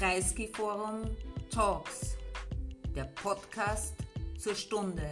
[0.00, 1.14] Kreisky Forum
[1.50, 2.16] Talks,
[2.96, 3.92] der Podcast
[4.38, 5.02] zur Stunde.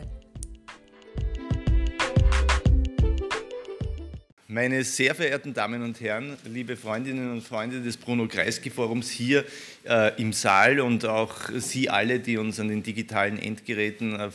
[4.46, 9.44] Meine sehr verehrten Damen und Herren, liebe Freundinnen und Freunde des Bruno Kreisky Forums hier
[9.84, 14.32] äh, im Saal und auch Sie alle, die uns an den digitalen Endgeräten auf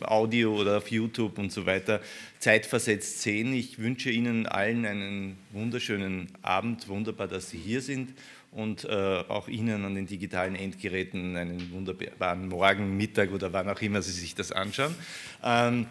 [0.00, 2.00] Audio oder auf YouTube und so weiter
[2.38, 3.52] zeitversetzt sehen.
[3.52, 6.88] Ich wünsche Ihnen allen einen wunderschönen Abend.
[6.88, 8.14] Wunderbar, dass Sie hier sind
[8.52, 8.88] und äh,
[9.28, 14.12] auch Ihnen an den digitalen Endgeräten einen wunderbaren Morgen, Mittag oder wann auch immer Sie
[14.12, 14.94] sich das anschauen.
[15.44, 15.86] Ähm,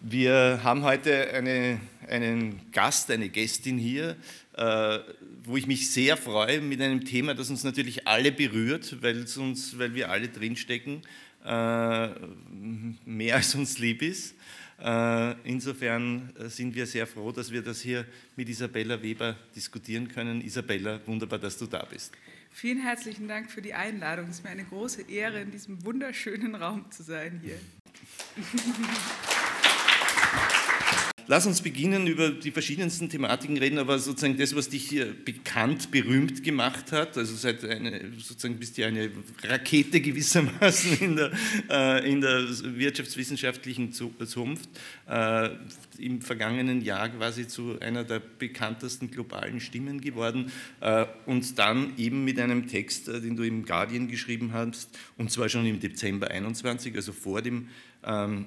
[0.00, 4.16] wir haben heute eine, einen Gast, eine Gästin hier,
[4.56, 4.98] äh,
[5.44, 8.96] wo ich mich sehr freue mit einem Thema, das uns natürlich alle berührt,
[9.38, 11.02] uns, weil wir alle drinstecken,
[11.44, 12.08] äh,
[13.06, 14.34] mehr als uns lieb ist.
[14.80, 18.04] Äh, insofern äh, sind wir sehr froh, dass wir das hier
[18.36, 20.40] mit Isabella Weber diskutieren können.
[20.40, 22.12] Isabella, wunderbar, dass du da bist.
[22.50, 24.28] Vielen herzlichen Dank für die Einladung.
[24.28, 27.58] Es ist mir eine große Ehre, in diesem wunderschönen Raum zu sein hier.
[31.26, 34.94] Lass uns beginnen, über die verschiedensten Thematiken reden, aber sozusagen das, was dich
[35.24, 39.10] bekannt, berühmt gemacht hat, also seit eine, sozusagen bist du eine
[39.42, 41.30] Rakete gewissermaßen in der,
[41.70, 44.68] äh, in der wirtschaftswissenschaftlichen Zunft,
[45.08, 45.50] äh,
[45.98, 52.24] im vergangenen Jahr quasi zu einer der bekanntesten globalen Stimmen geworden äh, und dann eben
[52.24, 56.30] mit einem Text, äh, den du im Guardian geschrieben hast, und zwar schon im Dezember
[56.30, 57.68] 21, also vor dem
[58.04, 58.46] ähm,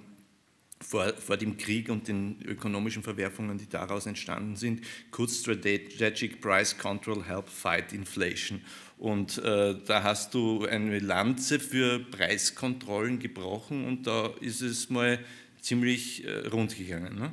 [0.80, 4.82] vor, vor dem Krieg und den ökonomischen Verwerfungen, die daraus entstanden sind.
[5.12, 8.62] Could strategic price control help fight inflation?
[8.98, 15.20] Und äh, da hast du eine Lanze für Preiskontrollen gebrochen und da ist es mal
[15.62, 17.16] ziemlich äh, rund gegangen.
[17.16, 17.32] Ne?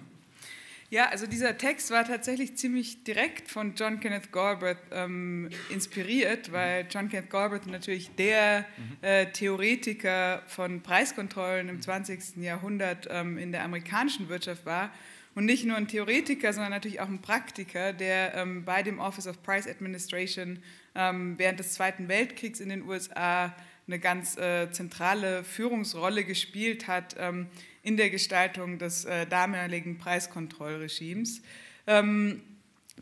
[0.94, 6.86] Ja, also dieser Text war tatsächlich ziemlich direkt von John Kenneth Galbraith ähm, inspiriert, weil
[6.88, 8.98] John Kenneth Galbraith natürlich der mhm.
[9.02, 12.36] äh, Theoretiker von Preiskontrollen im 20.
[12.36, 14.92] Jahrhundert ähm, in der amerikanischen Wirtschaft war.
[15.34, 19.26] Und nicht nur ein Theoretiker, sondern natürlich auch ein Praktiker, der ähm, bei dem Office
[19.26, 20.62] of Price Administration
[20.94, 23.52] ähm, während des Zweiten Weltkriegs in den USA
[23.86, 27.46] eine ganz äh, zentrale Führungsrolle gespielt hat ähm,
[27.82, 31.42] in der Gestaltung des äh, damaligen Preiskontrollregimes.
[31.86, 32.42] Ähm,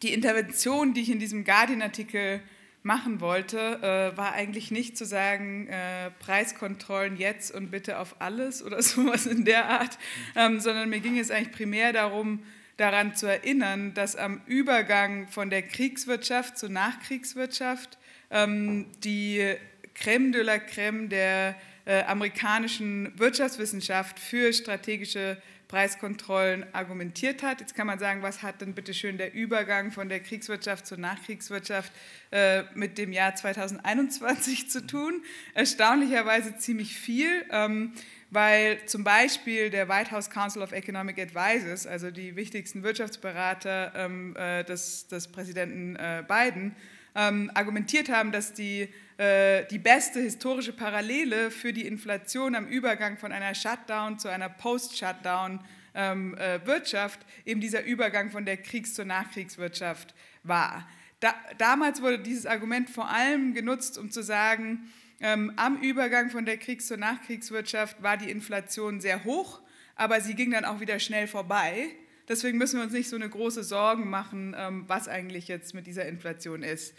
[0.02, 2.40] die Intervention, die ich in diesem Guardian-Artikel
[2.82, 8.62] machen wollte, äh, war eigentlich nicht zu sagen, äh, Preiskontrollen jetzt und bitte auf alles
[8.62, 9.98] oder sowas in der Art,
[10.34, 12.42] ähm, sondern mir ging es eigentlich primär darum,
[12.76, 17.98] daran zu erinnern, dass am Übergang von der Kriegswirtschaft zur Nachkriegswirtschaft
[18.30, 19.54] ähm, die
[19.94, 25.36] Crème de la Crème der äh, amerikanischen Wirtschaftswissenschaft für strategische
[25.68, 27.60] Preiskontrollen argumentiert hat.
[27.60, 30.98] Jetzt kann man sagen, was hat denn bitte schön der Übergang von der Kriegswirtschaft zur
[30.98, 31.90] Nachkriegswirtschaft
[32.30, 35.22] äh, mit dem Jahr 2021 zu tun?
[35.54, 37.46] Erstaunlicherweise ziemlich viel.
[37.50, 37.94] Ähm,
[38.32, 44.34] weil zum Beispiel der White House Council of Economic Advisors, also die wichtigsten Wirtschaftsberater ähm,
[44.36, 46.74] äh, des, des, Präsidenten äh, Biden,
[47.14, 53.32] ähm, argumentiert haben, dass die die beste historische Parallele für die Inflation am Übergang von
[53.32, 60.14] einer Shutdown zu einer Post-Shutdown-Wirtschaft ähm, äh, eben dieser Übergang von der Kriegs- zur Nachkriegswirtschaft
[60.42, 60.88] war.
[61.20, 64.90] Da, damals wurde dieses Argument vor allem genutzt, um zu sagen,
[65.20, 69.60] ähm, am Übergang von der Kriegs- zur Nachkriegswirtschaft war die Inflation sehr hoch,
[69.94, 71.90] aber sie ging dann auch wieder schnell vorbei.
[72.28, 75.86] Deswegen müssen wir uns nicht so eine große Sorgen machen, ähm, was eigentlich jetzt mit
[75.86, 76.94] dieser Inflation ist.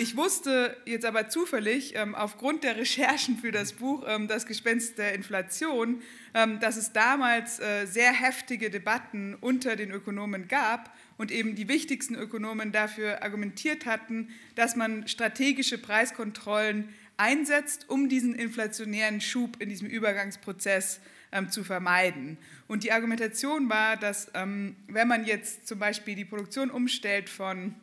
[0.00, 4.96] Ich wusste jetzt aber zufällig ähm, aufgrund der Recherchen für das Buch ähm, Das Gespenst
[4.96, 6.02] der Inflation,
[6.34, 11.66] ähm, dass es damals äh, sehr heftige Debatten unter den Ökonomen gab und eben die
[11.66, 19.68] wichtigsten Ökonomen dafür argumentiert hatten, dass man strategische Preiskontrollen einsetzt, um diesen inflationären Schub in
[19.68, 21.00] diesem Übergangsprozess
[21.32, 22.38] ähm, zu vermeiden.
[22.68, 27.74] Und die Argumentation war, dass ähm, wenn man jetzt zum Beispiel die Produktion umstellt von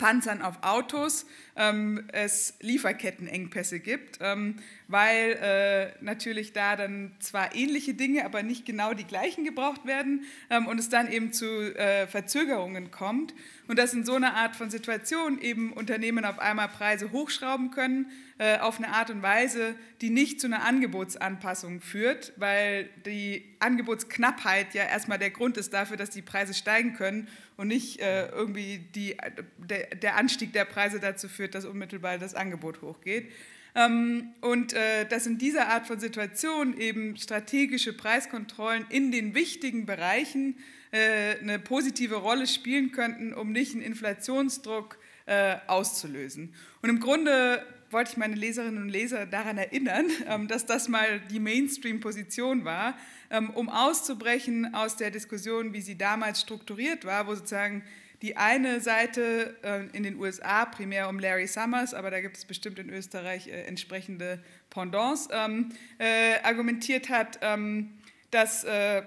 [0.00, 1.26] Panzern auf Autos
[1.60, 4.56] ähm, es Lieferkettenengpässe gibt, ähm,
[4.88, 10.24] weil äh, natürlich da dann zwar ähnliche Dinge, aber nicht genau die gleichen gebraucht werden
[10.48, 11.46] ähm, und es dann eben zu
[11.76, 13.34] äh, Verzögerungen kommt.
[13.68, 18.10] Und dass in so einer Art von Situation eben Unternehmen auf einmal Preise hochschrauben können
[18.38, 24.72] äh, auf eine Art und Weise, die nicht zu einer Angebotsanpassung führt, weil die Angebotsknappheit
[24.72, 28.78] ja erstmal der Grund ist dafür, dass die Preise steigen können und nicht äh, irgendwie
[28.94, 29.18] die,
[29.58, 33.30] der, der, Anstieg der Preise dazu führt, dass unmittelbar das Angebot hochgeht.
[33.74, 39.86] Ähm, und äh, dass in dieser Art von Situation eben strategische Preiskontrollen in den wichtigen
[39.86, 40.58] Bereichen
[40.90, 46.54] äh, eine positive Rolle spielen könnten, um nicht einen Inflationsdruck äh, auszulösen.
[46.82, 51.20] Und im Grunde wollte ich meine Leserinnen und Leser daran erinnern, ähm, dass das mal
[51.30, 52.96] die Mainstream-Position war,
[53.30, 57.82] ähm, um auszubrechen aus der Diskussion, wie sie damals strukturiert war, wo sozusagen
[58.22, 62.44] die eine Seite äh, in den USA primär um Larry Summers, aber da gibt es
[62.44, 67.98] bestimmt in Österreich äh, entsprechende Pendants, ähm, äh, argumentiert hat, ähm,
[68.30, 69.02] dass, äh,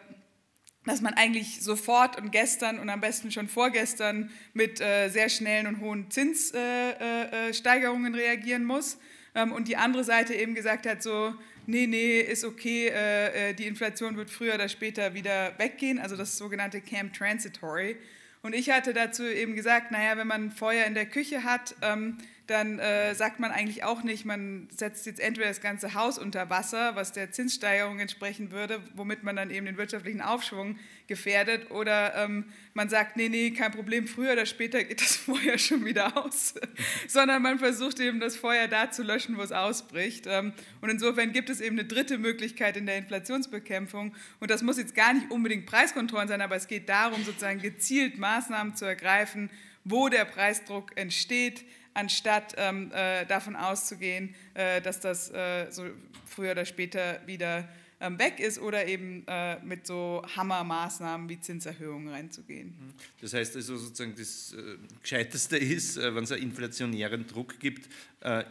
[0.86, 5.68] dass man eigentlich sofort und gestern und am besten schon vorgestern mit äh, sehr schnellen
[5.68, 8.98] und hohen Zinssteigerungen reagieren muss.
[9.36, 11.36] Ähm, und die andere Seite eben gesagt hat, so,
[11.68, 16.36] nee, nee, ist okay, äh, die Inflation wird früher oder später wieder weggehen, also das
[16.38, 17.98] sogenannte Camp Transitory.
[18.44, 22.18] Und ich hatte dazu eben gesagt, naja, wenn man Feuer in der Küche hat, ähm,
[22.48, 26.50] dann äh, sagt man eigentlich auch nicht, man setzt jetzt entweder das ganze Haus unter
[26.50, 32.16] Wasser, was der Zinssteigerung entsprechen würde, womit man dann eben den wirtschaftlichen Aufschwung gefährdet, oder
[32.16, 36.18] ähm, man sagt, nee, nee, kein Problem, früher oder später geht das Feuer schon wieder
[36.18, 36.56] aus,
[37.07, 40.25] sondern man versucht eben das Feuer da zu löschen, wo es ausbricht.
[40.28, 40.51] Ähm,
[40.81, 44.95] und insofern gibt es eben eine dritte Möglichkeit in der Inflationsbekämpfung und das muss jetzt
[44.95, 49.50] gar nicht unbedingt Preiskontrollen sein, aber es geht darum, sozusagen gezielt Maßnahmen zu ergreifen,
[49.86, 55.86] wo der Preisdruck entsteht, anstatt ähm, äh, davon auszugehen, äh, dass das äh, so
[56.25, 57.68] früher oder später wieder
[58.00, 62.68] ähm, weg ist oder eben äh, mit so Hammermaßnahmen wie Zinserhöhungen reinzugehen.
[62.68, 62.94] Mhm.
[63.22, 67.90] Das heißt also sozusagen, das äh, Gescheiteste ist, äh, wenn es einen inflationären Druck gibt,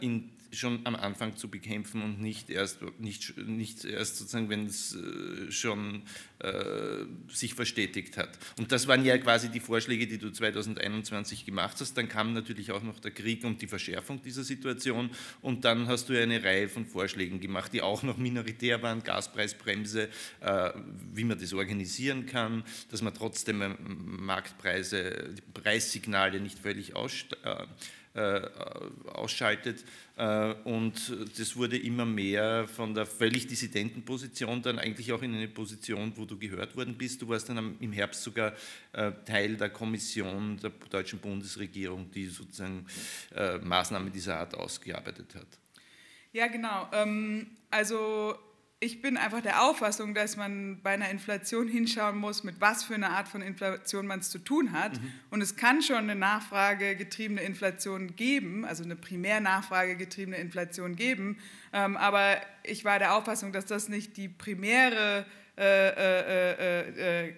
[0.01, 4.95] in schon am Anfang zu bekämpfen und nicht erst, nicht, nicht erst sozusagen, wenn es
[4.95, 6.03] äh, schon
[6.39, 8.37] äh, sich verstetigt hat.
[8.57, 11.97] Und das waren ja quasi die Vorschläge, die du 2021 gemacht hast.
[11.97, 15.09] Dann kam natürlich auch noch der Krieg und die Verschärfung dieser Situation
[15.41, 19.03] und dann hast du ja eine Reihe von Vorschlägen gemacht, die auch noch minoritär waren,
[19.03, 20.09] Gaspreisbremse,
[20.41, 20.69] äh,
[21.13, 27.65] wie man das organisieren kann, dass man trotzdem äh, Marktpreise, Preissignale nicht völlig ausstellt äh,
[29.13, 29.83] ausschaltet.
[30.17, 35.33] Äh, und das wurde immer mehr von der völlig dissidenten Position dann eigentlich auch in
[35.33, 37.21] eine Position, wo du gehört worden bist.
[37.21, 38.53] Du warst dann im Herbst sogar
[38.93, 42.85] äh, Teil der Kommission der deutschen Bundesregierung, die sozusagen
[43.63, 45.47] Maßnahmen dieser Art ausgearbeitet hat.
[46.33, 46.87] Ja, genau.
[46.91, 48.35] Ähm, also
[48.83, 52.95] ich bin einfach der Auffassung, dass man bei einer Inflation hinschauen muss, mit was für
[52.95, 55.01] einer Art von Inflation man es zu tun hat.
[55.01, 55.11] Mhm.
[55.31, 61.37] Und es kann schon eine nachfragegetriebene Inflation geben, also eine primär nachfragegetriebene Inflation geben.
[61.71, 67.33] Ähm, aber ich war der Auffassung, dass das nicht die primäre äh, äh, äh,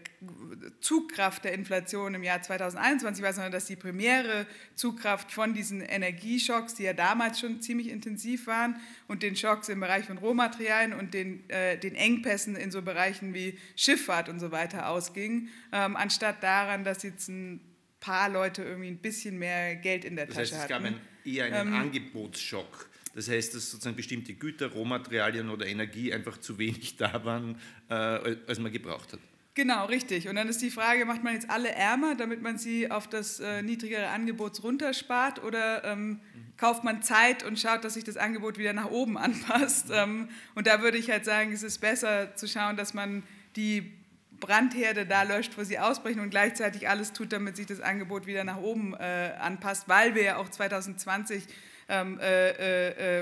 [0.80, 6.76] Zugkraft der Inflation im Jahr 2021 war, sondern dass die primäre Zugkraft von diesen Energieschocks,
[6.76, 8.78] die ja damals schon ziemlich intensiv waren,
[9.08, 13.60] und den Schocks im Bereich von Rohmaterialien und den, den Engpässen in so Bereichen wie
[13.76, 17.60] Schifffahrt und so weiter ausging, ähm, anstatt daran, dass jetzt ein
[18.00, 20.86] paar Leute irgendwie ein bisschen mehr Geld in der das Tasche heißt, hatten.
[20.86, 25.66] Es gab ein, eher einen ähm, Angebotsschock das heißt, dass sozusagen bestimmte Güter, Rohmaterialien oder
[25.66, 27.58] Energie einfach zu wenig da waren,
[27.90, 29.20] äh, als man gebraucht hat.
[29.56, 30.28] Genau, richtig.
[30.28, 33.40] Und dann ist die Frage, macht man jetzt alle ärmer, damit man sie auf das
[33.40, 36.20] äh, niedrigere Angebot runterspart oder ähm, mhm.
[36.58, 39.88] kauft man Zeit und schaut, dass sich das Angebot wieder nach oben anpasst?
[39.94, 43.24] Ähm, und da würde ich halt sagen, es ist besser zu schauen, dass man
[43.56, 43.94] die
[44.42, 48.44] Brandherde da löscht, wo sie ausbrechen und gleichzeitig alles tut, damit sich das Angebot wieder
[48.44, 51.46] nach oben äh, anpasst, weil wir ja auch 2020
[51.88, 52.50] ähm, äh,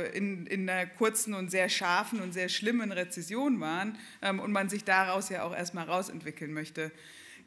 [0.05, 4.51] äh, in, in einer kurzen und sehr scharfen und sehr schlimmen Rezession waren ähm, und
[4.51, 6.91] man sich daraus ja auch erstmal rausentwickeln möchte.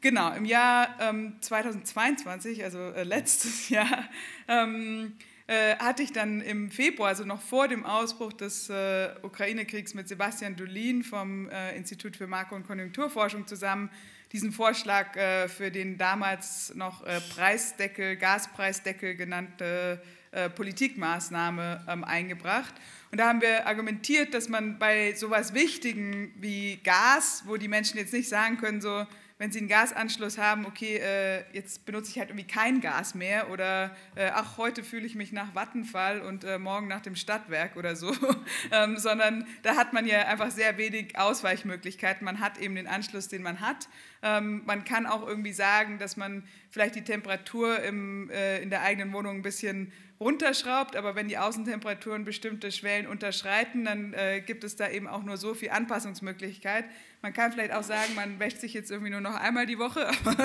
[0.01, 4.07] Genau, im Jahr ähm, 2022, also äh, letztes Jahr,
[4.47, 5.13] ähm,
[5.47, 10.07] äh, hatte ich dann im Februar, also noch vor dem Ausbruch des äh, Ukraine-Kriegs mit
[10.07, 13.89] Sebastian Dolin vom äh, Institut für Makro- und Konjunkturforschung zusammen
[14.33, 15.13] diesen Vorschlag
[15.47, 17.01] für den damals noch
[17.33, 22.73] Preisdeckel, Gaspreisdeckel genannte äh, Politikmaßnahme ähm, eingebracht.
[23.11, 27.97] Und da haben wir argumentiert, dass man bei sowas Wichtigen wie Gas, wo die Menschen
[27.97, 29.05] jetzt nicht sagen können, so,
[29.39, 33.51] wenn sie einen Gasanschluss haben, okay, äh, jetzt benutze ich halt irgendwie kein Gas mehr
[33.51, 37.75] oder äh, ach, heute fühle ich mich nach Vattenfall und äh, morgen nach dem Stadtwerk
[37.75, 38.15] oder so,
[38.71, 42.25] ähm, sondern da hat man ja einfach sehr wenig Ausweichmöglichkeiten.
[42.25, 43.87] Man hat eben den Anschluss, den man hat.
[44.23, 48.81] Ähm, man kann auch irgendwie sagen, dass man vielleicht die Temperatur im, äh, in der
[48.81, 54.63] eigenen Wohnung ein bisschen runterschraubt, aber wenn die Außentemperaturen bestimmte Schwellen unterschreiten, dann äh, gibt
[54.63, 56.85] es da eben auch nur so viel Anpassungsmöglichkeit.
[57.21, 60.07] Man kann vielleicht auch sagen, man wäscht sich jetzt irgendwie nur noch einmal die Woche,
[60.25, 60.43] aber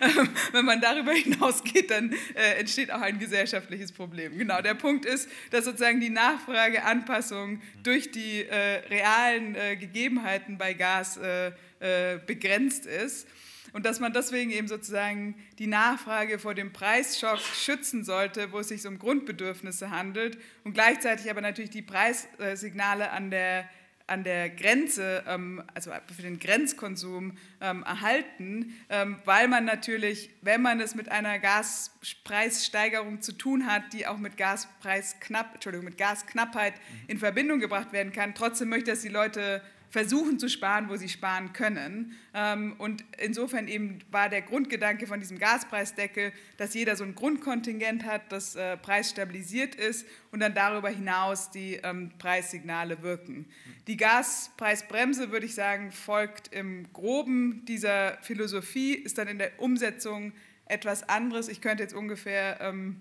[0.00, 4.38] ähm, wenn man darüber hinausgeht, dann äh, entsteht auch ein gesellschaftliches Problem.
[4.38, 10.72] Genau, der Punkt ist, dass sozusagen die Nachfrageanpassung durch die äh, realen äh, Gegebenheiten bei
[10.72, 13.28] Gas äh, äh, begrenzt ist.
[13.72, 18.68] Und dass man deswegen eben sozusagen die Nachfrage vor dem Preisschock schützen sollte, wo es
[18.68, 23.68] sich um Grundbedürfnisse handelt und gleichzeitig aber natürlich die Preissignale an der
[24.08, 30.62] an der Grenze, ähm, also für den Grenzkonsum ähm, erhalten, ähm, weil man natürlich, wenn
[30.62, 36.74] man es mit einer Gaspreissteigerung zu tun hat, die auch mit Gaspreisknapp, Entschuldigung, mit Gasknappheit
[37.06, 41.08] in Verbindung gebracht werden kann, trotzdem möchte, dass die Leute versuchen zu sparen, wo sie
[41.08, 42.16] sparen können.
[42.34, 48.04] Ähm, und insofern eben war der Grundgedanke von diesem Gaspreisdeckel, dass jeder so ein Grundkontingent
[48.04, 53.46] hat, das äh, preisstabilisiert ist und dann darüber hinaus die ähm, Preissignale wirken.
[53.86, 60.32] Die Gaspreisbremse, würde ich sagen, folgt im groben dieser Philosophie, ist dann in der Umsetzung
[60.66, 61.48] etwas anderes.
[61.48, 63.00] Ich könnte jetzt ungefähr ähm,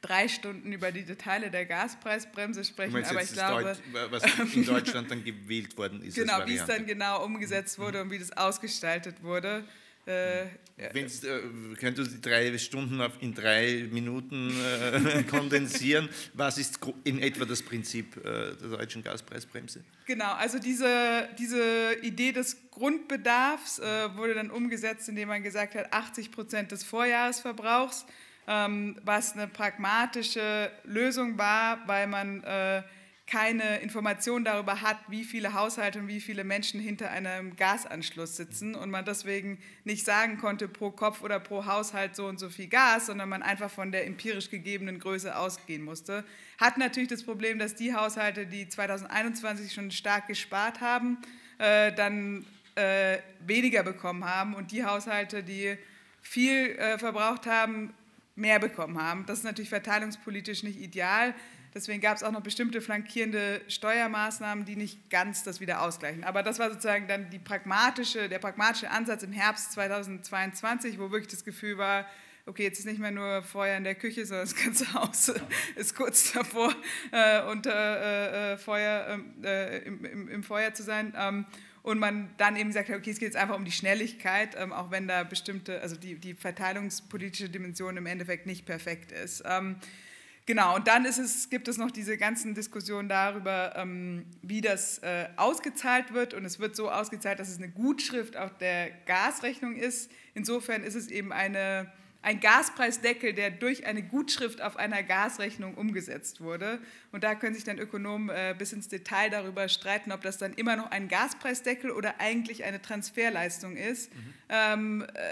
[0.00, 4.22] drei Stunden über die Details der Gaspreisbremse sprechen, aber ich glaube, Deut was
[4.54, 6.14] in Deutschland dann gewählt worden ist.
[6.14, 9.64] Genau, wie es dann genau umgesetzt wurde und wie das ausgestaltet wurde.
[10.08, 10.46] Äh,
[10.92, 11.40] Wenn's, äh,
[11.78, 16.08] könntest du die drei Stunden auf, in drei Minuten äh, kondensieren?
[16.32, 18.22] Was ist in etwa das Prinzip äh,
[18.56, 19.84] der deutschen Gaspreisbremse?
[20.06, 25.92] Genau, also diese, diese Idee des Grundbedarfs äh, wurde dann umgesetzt, indem man gesagt hat,
[25.92, 28.06] 80 Prozent des Vorjahresverbrauchs
[28.48, 32.82] was eine pragmatische Lösung war, weil man äh,
[33.28, 38.74] keine Information darüber hat, wie viele Haushalte und wie viele Menschen hinter einem Gasanschluss sitzen
[38.74, 42.68] und man deswegen nicht sagen konnte pro Kopf oder pro Haushalt so und so viel
[42.68, 46.24] Gas, sondern man einfach von der empirisch gegebenen Größe ausgehen musste.
[46.58, 51.18] Hat natürlich das Problem, dass die Haushalte, die 2021 schon stark gespart haben,
[51.58, 55.76] äh, dann äh, weniger bekommen haben und die Haushalte, die
[56.22, 57.92] viel äh, verbraucht haben,
[58.38, 59.26] mehr bekommen haben.
[59.26, 61.34] Das ist natürlich verteilungspolitisch nicht ideal.
[61.74, 66.24] Deswegen gab es auch noch bestimmte flankierende Steuermaßnahmen, die nicht ganz das wieder ausgleichen.
[66.24, 71.44] Aber das war sozusagen dann pragmatische, der pragmatische Ansatz im Herbst 2022, wo wirklich das
[71.44, 72.06] Gefühl war,
[72.46, 75.32] okay, jetzt ist nicht mehr nur Feuer in der Küche, sondern das ganze Haus
[75.76, 76.74] ist kurz davor,
[77.12, 81.12] äh, unter äh, äh, Feuer, ähm, äh, im, im, im, Feuer zu sein.
[81.16, 81.44] Ähm,
[81.88, 84.90] und man dann eben sagt, okay, es geht jetzt einfach um die Schnelligkeit, ähm, auch
[84.90, 89.42] wenn da bestimmte, also die, die verteilungspolitische Dimension im Endeffekt nicht perfekt ist.
[89.46, 89.76] Ähm,
[90.44, 94.98] genau, und dann ist es, gibt es noch diese ganzen Diskussionen darüber, ähm, wie das
[94.98, 96.34] äh, ausgezahlt wird.
[96.34, 100.10] Und es wird so ausgezahlt, dass es eine Gutschrift auf der Gasrechnung ist.
[100.34, 106.40] Insofern ist es eben eine ein Gaspreisdeckel, der durch eine Gutschrift auf einer Gasrechnung umgesetzt
[106.40, 106.80] wurde.
[107.12, 110.52] Und da können sich dann Ökonomen äh, bis ins Detail darüber streiten, ob das dann
[110.54, 114.34] immer noch ein Gaspreisdeckel oder eigentlich eine Transferleistung ist, mhm.
[114.48, 115.22] ähm, äh,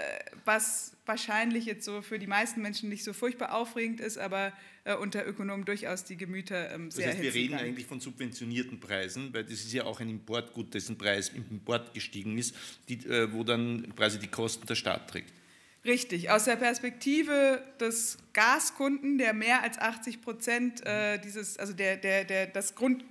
[0.45, 4.53] was wahrscheinlich jetzt so für die meisten Menschen nicht so furchtbar aufregend ist, aber
[4.85, 7.65] äh, unter Ökonomen durchaus die Gemüter ähm, sehr Das heißt, wir reden kann.
[7.65, 11.93] eigentlich von subventionierten Preisen, weil das ist ja auch ein Importgut, dessen Preis im Import
[11.93, 12.55] gestiegen ist,
[12.87, 15.33] die, wo dann quasi die Kosten der Staat trägt.
[15.87, 21.95] Richtig, aus der Perspektive des Gaskunden, der mehr als 80 Prozent äh, dieses, also der,
[21.95, 23.05] der, der, das, Grund,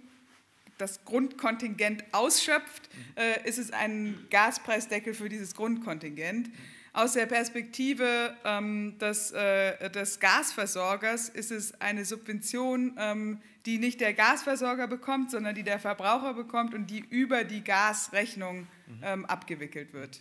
[0.76, 6.50] das Grundkontingent ausschöpft, äh, ist es ein Gaspreisdeckel für dieses Grundkontingent.
[6.92, 14.02] Aus der Perspektive ähm, des, äh, des, Gasversorgers ist es eine Subvention, ähm, die nicht
[14.02, 18.66] der Gasversorger bekommt, sondern die der Verbraucher bekommt und die über die Gasrechnung
[19.02, 20.20] ähm, abgewickelt wird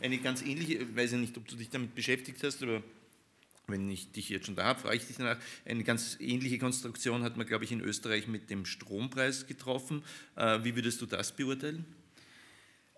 [0.00, 2.82] eine ganz ähnliche, ich weiß ja nicht, ob du dich damit beschäftigt hast, aber
[3.70, 5.38] wenn ich dich jetzt schon da habe, frage ich dich danach.
[5.64, 10.02] Eine ganz ähnliche Konstruktion hat man, glaube ich, in Österreich mit dem Strompreis getroffen.
[10.36, 11.84] Äh, wie würdest du das beurteilen?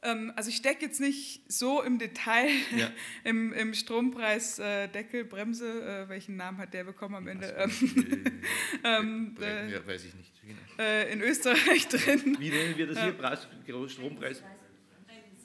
[0.03, 2.91] Ähm, also ich stecke jetzt nicht so im Detail ja.
[3.25, 7.55] im, im Strompreisdeckel, äh, Bremse, äh, welchen Namen hat der bekommen am Ende?
[7.55, 7.87] Also,
[8.85, 10.33] ähm, äh, ja, weiß ich nicht.
[10.43, 10.93] Genau.
[11.13, 12.37] in Österreich drin.
[12.41, 13.89] Wie nennen wir das hier?
[13.89, 14.43] Strompreis?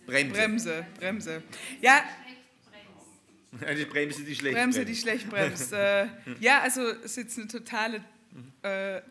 [0.08, 0.34] Bremse.
[0.34, 1.44] Bremse, Bremse.
[1.82, 2.04] Ja.
[3.66, 5.72] Eine Bremse, die schlecht Bremse, die schlecht bremst.
[5.74, 6.08] äh,
[6.40, 8.04] ja, also es ist jetzt eine totale
[8.64, 9.02] äh, äh,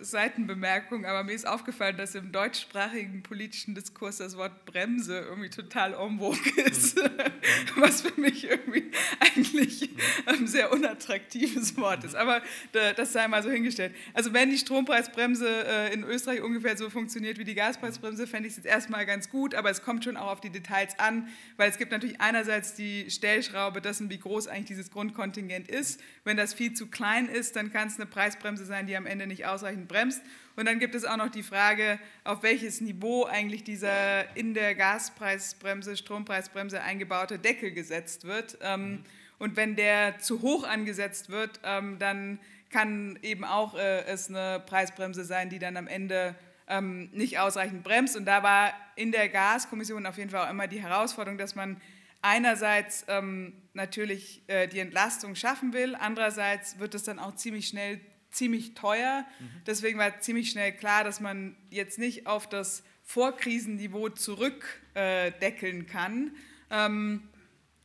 [0.00, 5.94] Seitenbemerkung, aber mir ist aufgefallen, dass im deutschsprachigen politischen Diskurs das Wort Bremse irgendwie total
[5.94, 7.00] en vogue ist,
[7.76, 9.90] was für mich irgendwie eigentlich
[10.26, 12.14] ein sehr unattraktives Wort ist.
[12.14, 13.94] Aber das sei mal so hingestellt.
[14.14, 18.52] Also wenn die Strompreisbremse äh, in Österreich ungefähr so funktioniert wie die Gaspreisbremse, fände ich
[18.52, 21.70] es jetzt erstmal ganz gut, aber es kommt schon auch auf die Details an, weil
[21.70, 26.00] es gibt natürlich einerseits die Stellschraube dessen, wie groß eigentlich dieses Grundkontingent ist.
[26.24, 29.06] Wenn das viel zu klein ist, dann kann es eine Preisbremse Bremse sein, die am
[29.06, 30.22] Ende nicht ausreichend bremst.
[30.56, 34.74] Und dann gibt es auch noch die Frage, auf welches Niveau eigentlich dieser in der
[34.74, 38.58] Gaspreisbremse, Strompreisbremse eingebaute Deckel gesetzt wird.
[38.60, 39.02] Ähm,
[39.38, 42.38] und wenn der zu hoch angesetzt wird, ähm, dann
[42.70, 46.34] kann eben auch äh, es eine Preisbremse sein, die dann am Ende
[46.68, 48.16] ähm, nicht ausreichend bremst.
[48.16, 51.80] Und da war in der Gaskommission auf jeden Fall auch immer die Herausforderung, dass man
[52.22, 58.00] einerseits ähm, natürlich äh, die Entlastung schaffen will, andererseits wird es dann auch ziemlich schnell
[58.30, 59.24] ziemlich teuer.
[59.38, 59.50] Mhm.
[59.66, 66.32] Deswegen war ziemlich schnell klar, dass man jetzt nicht auf das Vorkrisenniveau zurückdeckeln äh, kann.
[66.70, 67.22] Ähm,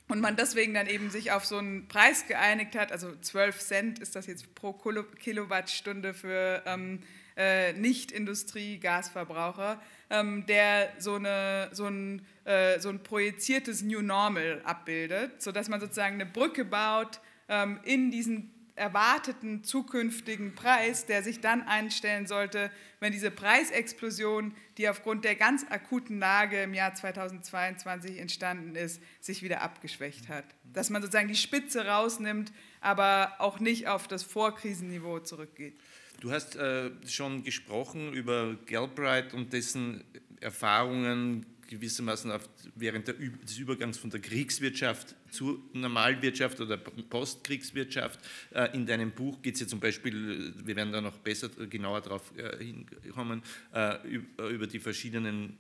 [0.08, 3.98] und man deswegen dann eben sich auf so einen Preis geeinigt hat, also 12 Cent
[4.00, 7.02] ist das jetzt pro Kilowattstunde für ähm,
[7.36, 15.42] äh, Nicht-Industrie-Gasverbraucher, ähm, der so, eine, so, ein, äh, so ein projiziertes New Normal abbildet,
[15.42, 21.64] sodass man sozusagen eine Brücke baut ähm, in diesen erwarteten zukünftigen Preis, der sich dann
[21.64, 28.76] einstellen sollte, wenn diese Preisexplosion, die aufgrund der ganz akuten Lage im Jahr 2022 entstanden
[28.76, 30.46] ist, sich wieder abgeschwächt hat.
[30.74, 32.52] Dass man sozusagen die Spitze rausnimmt,
[32.82, 35.80] aber auch nicht auf das Vorkrisenniveau zurückgeht.
[36.20, 40.04] Du hast äh, schon gesprochen über Galbraith und dessen
[40.42, 48.20] Erfahrungen gewissermaßen auf, während der, des Übergangs von der Kriegswirtschaft zur Normalwirtschaft oder Postkriegswirtschaft.
[48.52, 52.02] Äh, in deinem Buch geht es ja zum Beispiel, wir werden da noch besser, genauer
[52.02, 55.58] darauf äh, hinkommen, äh, über die verschiedenen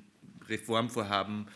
[0.47, 1.47] Reformvorhaben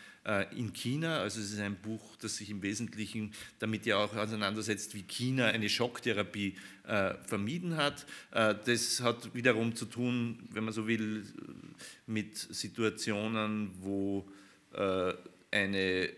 [0.56, 1.20] in China.
[1.20, 5.48] Also es ist ein Buch, das sich im Wesentlichen damit ja auch auseinandersetzt, wie China
[5.48, 6.56] eine Schocktherapie
[7.26, 8.06] vermieden hat.
[8.32, 11.24] das hat wiederum zu tun, wenn man so will,
[12.06, 14.28] mit Situationen, wo
[14.74, 15.14] äh,
[15.52, 16.10] eine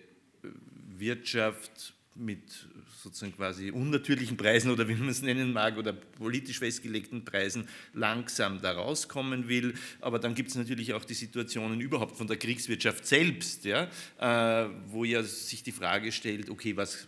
[1.02, 2.68] Wirtschaft mit
[3.02, 8.62] sozusagen quasi unnatürlichen Preisen oder wie man es nennen mag oder politisch festgelegten Preisen langsam
[8.62, 9.74] da rauskommen will.
[10.02, 13.90] Aber dann gibt es natürlich auch die Situationen überhaupt von der Kriegswirtschaft selbst, ja,
[14.20, 17.08] äh, wo ja sich die Frage stellt, okay, was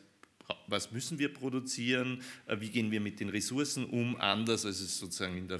[0.67, 4.97] was müssen wir produzieren, äh, wie gehen wir mit den Ressourcen um, anders als es
[4.97, 5.59] sozusagen in der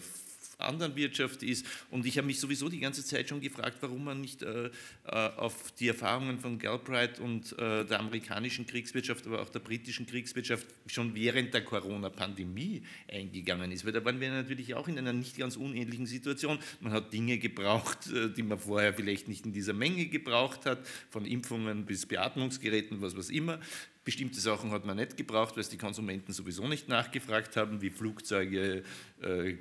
[0.64, 1.66] anderen Wirtschaft ist.
[1.90, 4.70] Und ich habe mich sowieso die ganze Zeit schon gefragt, warum man nicht äh, äh,
[5.08, 10.68] auf die Erfahrungen von Galbraith und äh, der amerikanischen Kriegswirtschaft, aber auch der britischen Kriegswirtschaft
[10.88, 13.86] schon während der Corona-Pandemie eingegangen ist.
[13.86, 16.60] Weil da waren wir natürlich auch in einer nicht ganz unähnlichen Situation.
[16.82, 20.88] Man hat Dinge gebraucht, äh, die man vorher vielleicht nicht in dieser Menge gebraucht hat,
[21.10, 23.60] von Impfungen bis Beatmungsgeräten, was was immer.
[24.04, 27.90] Bestimmte Sachen hat man nicht gebraucht, weil es die Konsumenten sowieso nicht nachgefragt haben, wie
[27.90, 28.84] Flugzeuge,
[29.22, 29.54] äh,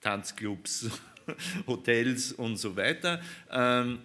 [0.00, 0.90] Tanzclubs,
[1.66, 3.20] Hotels und so weiter.
[3.50, 4.00] Ähm,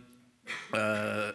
[0.74, 1.32] äh,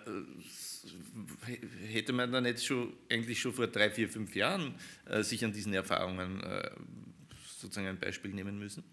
[1.88, 4.74] hätte man dann nicht schon, eigentlich schon vor drei, vier, fünf Jahren
[5.08, 6.70] äh, sich an diesen Erfahrungen äh,
[7.58, 8.84] sozusagen ein Beispiel nehmen müssen?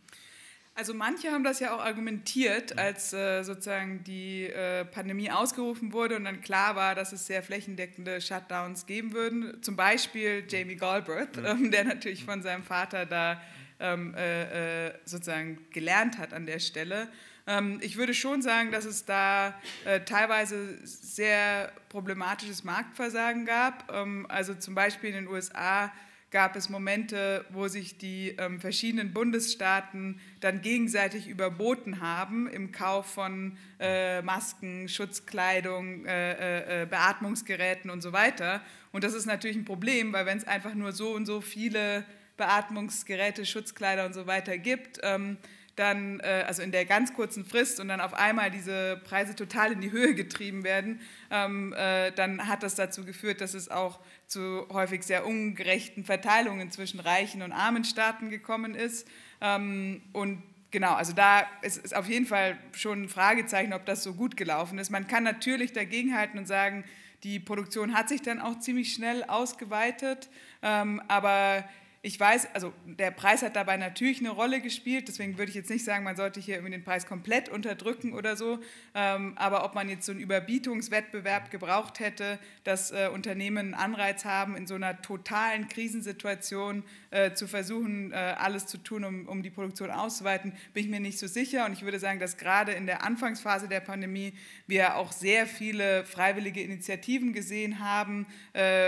[0.78, 6.16] Also manche haben das ja auch argumentiert, als äh, sozusagen die äh, Pandemie ausgerufen wurde
[6.16, 9.64] und dann klar war, dass es sehr flächendeckende Shutdowns geben würden.
[9.64, 13.42] Zum Beispiel Jamie Galbraith, ähm, der natürlich von seinem Vater da
[13.80, 17.08] ähm, äh, äh, sozusagen gelernt hat an der Stelle.
[17.48, 19.54] Ähm, ich würde schon sagen, dass es da
[19.86, 23.92] äh, teilweise sehr problematisches Marktversagen gab.
[23.94, 25.92] Ähm, also zum Beispiel in den USA
[26.30, 33.06] gab es Momente, wo sich die ähm, verschiedenen Bundesstaaten dann gegenseitig überboten haben im Kauf
[33.06, 38.62] von äh, Masken, Schutzkleidung, äh, äh, Beatmungsgeräten und so weiter.
[38.92, 42.04] Und das ist natürlich ein Problem, weil wenn es einfach nur so und so viele
[42.38, 45.38] Beatmungsgeräte, Schutzkleider und so weiter gibt, ähm,
[45.78, 49.72] dann, äh, also in der ganz kurzen Frist und dann auf einmal diese Preise total
[49.72, 54.00] in die Höhe getrieben werden, ähm, äh, dann hat das dazu geführt, dass es auch
[54.26, 59.08] zu häufig sehr ungerechten Verteilungen zwischen reichen und armen Staaten gekommen ist.
[59.40, 64.04] Ähm, und genau, also da ist, ist auf jeden Fall schon ein Fragezeichen, ob das
[64.04, 64.90] so gut gelaufen ist.
[64.90, 66.86] Man kann natürlich dagegenhalten und sagen,
[67.24, 70.30] die Produktion hat sich dann auch ziemlich schnell ausgeweitet,
[70.62, 71.64] ähm, aber
[72.08, 75.70] ich weiß, also der Preis hat dabei natürlich eine Rolle gespielt, deswegen würde ich jetzt
[75.70, 78.60] nicht sagen, man sollte hier irgendwie den Preis komplett unterdrücken oder so,
[78.96, 84.24] ähm, aber ob man jetzt so einen Überbietungswettbewerb gebraucht hätte, dass äh, Unternehmen einen Anreiz
[84.24, 89.44] haben, in so einer totalen Krisensituation äh, zu versuchen, äh, alles zu tun, um, um
[89.44, 91.66] die Produktion auszuweiten, bin ich mir nicht so sicher.
[91.66, 94.34] Und ich würde sagen, dass gerade in der Anfangsphase der Pandemie
[94.66, 98.28] wir auch sehr viele freiwillige Initiativen gesehen haben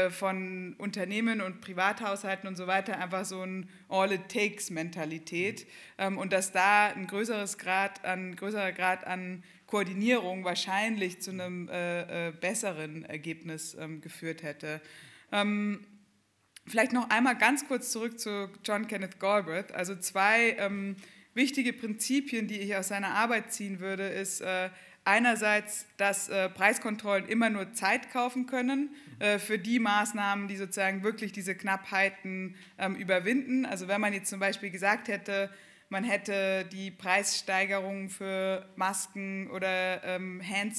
[0.09, 5.65] von Unternehmen und Privathaushalten und so weiter, einfach so ein All-it-takes-Mentalität
[5.97, 11.67] ähm, und dass da ein größeres Grad an, größerer Grad an Koordinierung wahrscheinlich zu einem
[11.69, 14.79] äh, äh, besseren Ergebnis ähm, geführt hätte.
[15.31, 15.85] Ähm,
[16.67, 19.71] vielleicht noch einmal ganz kurz zurück zu John Kenneth Galbraith.
[19.71, 20.95] Also zwei ähm,
[21.33, 24.69] wichtige Prinzipien, die ich aus seiner Arbeit ziehen würde, ist äh,
[25.09, 31.03] einerseits, dass äh, Preiskontrollen immer nur Zeit kaufen können äh, für die Maßnahmen, die sozusagen
[31.03, 33.65] wirklich diese Knappheiten ähm, überwinden.
[33.65, 35.49] Also wenn man jetzt zum Beispiel gesagt hätte,
[35.89, 40.77] man hätte die Preissteigerung für Masken oder ähm, Hand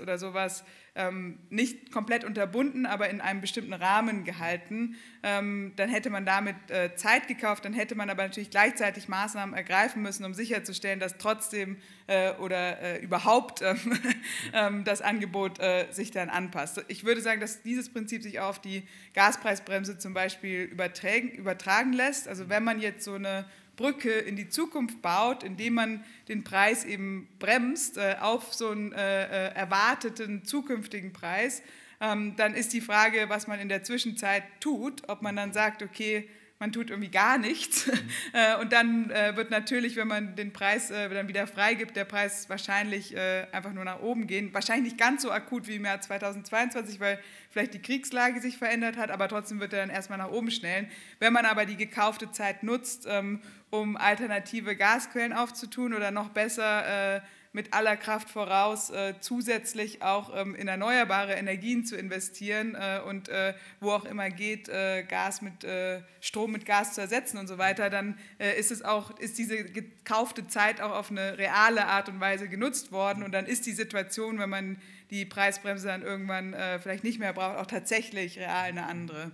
[0.00, 0.64] oder sowas
[0.96, 4.96] ähm, nicht komplett unterbunden, aber in einem bestimmten Rahmen gehalten.
[5.22, 9.54] Ähm, dann hätte man damit äh, Zeit gekauft, dann hätte man aber natürlich gleichzeitig Maßnahmen
[9.54, 13.76] ergreifen müssen, um sicherzustellen, dass trotzdem äh, oder äh, überhaupt ähm,
[14.52, 16.84] ähm, das Angebot äh, sich dann anpasst.
[16.88, 18.82] Ich würde sagen, dass dieses Prinzip sich auch auf die
[19.14, 22.28] Gaspreisbremse zum Beispiel übertragen, übertragen lässt.
[22.28, 23.44] Also wenn man jetzt so eine
[23.76, 28.92] Brücke in die Zukunft baut, indem man den Preis eben bremst äh, auf so einen
[28.92, 31.62] äh, äh, erwarteten zukünftigen Preis,
[32.00, 35.82] ähm, dann ist die Frage, was man in der Zwischenzeit tut, ob man dann sagt,
[35.82, 37.86] okay, man tut irgendwie gar nichts.
[37.86, 37.92] Mhm.
[38.32, 42.04] Äh, und dann äh, wird natürlich, wenn man den Preis äh, dann wieder freigibt, der
[42.04, 44.52] Preis wahrscheinlich einfach nur nach oben gehen.
[44.52, 47.18] Wahrscheinlich nicht ganz so akut wie im Jahr 2022, weil
[47.50, 50.88] vielleicht die Kriegslage sich verändert hat, aber trotzdem wird er dann erstmal nach oben schnellen.
[51.18, 53.40] Wenn man aber die gekaufte Zeit nutzt, ähm,
[53.70, 57.22] um alternative Gasquellen aufzutun oder noch besser
[57.56, 63.30] mit aller Kraft voraus, äh, zusätzlich auch ähm, in erneuerbare Energien zu investieren äh, und
[63.30, 67.46] äh, wo auch immer geht, äh, Gas mit äh, Strom mit Gas zu ersetzen und
[67.46, 71.86] so weiter, dann äh, ist es auch, ist diese gekaufte Zeit auch auf eine reale
[71.86, 74.76] Art und Weise genutzt worden und dann ist die Situation, wenn man
[75.10, 79.30] die Preisbremse dann irgendwann vielleicht nicht mehr braucht, auch tatsächlich real eine andere.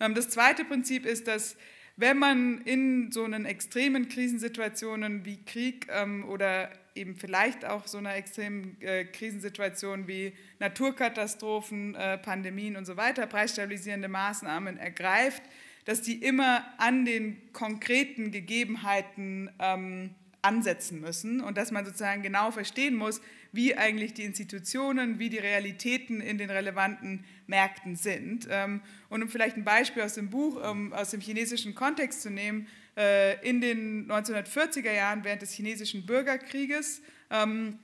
[0.00, 1.56] Ähm, das zweite Prinzip ist, dass
[1.96, 7.98] wenn man in so einen extremen Krisensituationen wie Krieg ähm, oder eben vielleicht auch so
[7.98, 15.42] einer extremen äh, Krisensituation wie Naturkatastrophen, äh, Pandemien und so weiter, preisstabilisierende Maßnahmen ergreift,
[15.84, 22.50] dass die immer an den konkreten Gegebenheiten ähm, ansetzen müssen und dass man sozusagen genau
[22.50, 23.20] verstehen muss,
[23.52, 28.46] wie eigentlich die Institutionen, wie die Realitäten in den relevanten Märkten sind.
[28.50, 32.30] Ähm, und um vielleicht ein Beispiel aus dem Buch, um, aus dem chinesischen Kontext zu
[32.30, 37.78] nehmen, in den 1940er Jahren während des chinesischen Bürgerkrieges ähm,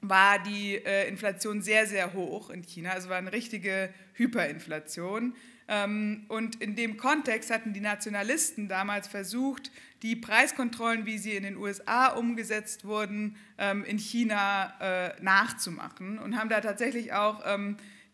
[0.00, 5.34] war die äh, Inflation sehr, sehr hoch in China, also war eine richtige Hyperinflation.
[5.68, 9.70] Ähm, und in dem Kontext hatten die Nationalisten damals versucht,
[10.02, 16.36] die Preiskontrollen, wie sie in den USA umgesetzt wurden, ähm, in China äh, nachzumachen und
[16.36, 17.42] haben da tatsächlich auch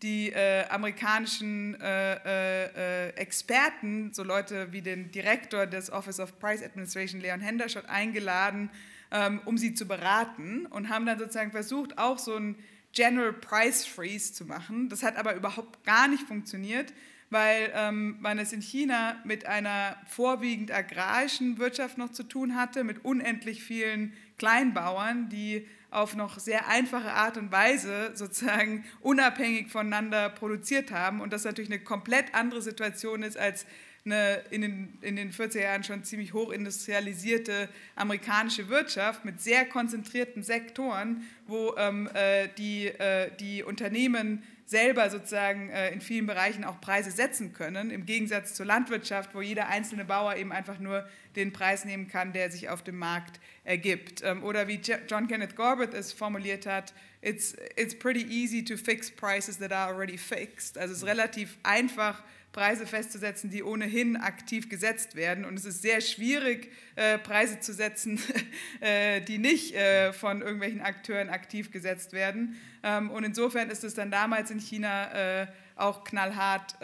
[0.07, 6.63] die äh, amerikanischen äh, äh, Experten, so Leute wie den Direktor des Office of Price
[6.63, 8.71] Administration, Leon Hendershot, eingeladen,
[9.11, 12.55] ähm, um sie zu beraten und haben dann sozusagen versucht, auch so ein
[12.93, 14.89] General Price Freeze zu machen.
[14.89, 16.93] Das hat aber überhaupt gar nicht funktioniert,
[17.31, 22.85] weil ähm, man es in China mit einer vorwiegend agrarischen Wirtschaft noch zu tun hatte,
[22.85, 30.29] mit unendlich vielen Kleinbauern, die auf noch sehr einfache Art und Weise sozusagen unabhängig voneinander
[30.29, 33.67] produziert haben und das natürlich eine komplett andere Situation ist als
[34.05, 40.43] eine in den, in den 40er Jahren schon ziemlich hochindustrialisierte amerikanische Wirtschaft mit sehr konzentrierten
[40.43, 46.81] Sektoren, wo ähm, äh, die, äh, die Unternehmen selber sozusagen äh, in vielen Bereichen auch
[46.81, 51.53] Preise setzen können, im Gegensatz zur Landwirtschaft, wo jeder einzelne Bauer eben einfach nur den
[51.53, 54.23] Preis nehmen kann, der sich auf dem Markt ergibt.
[54.25, 59.11] Ähm, oder wie John Kenneth Corbett es formuliert hat, it's, it's pretty easy to fix
[59.11, 60.77] prices that are already fixed.
[60.77, 62.25] Also es ist relativ einfach,
[62.57, 65.45] Preise festzusetzen, die ohnehin aktiv gesetzt werden.
[65.45, 68.19] Und es ist sehr schwierig, äh, Preise zu setzen,
[68.81, 72.57] äh, die nicht äh, von irgendwelchen Akteuren aktiv gesetzt werden.
[72.83, 76.77] Ähm, und insofern ist es dann damals in China auch knallhart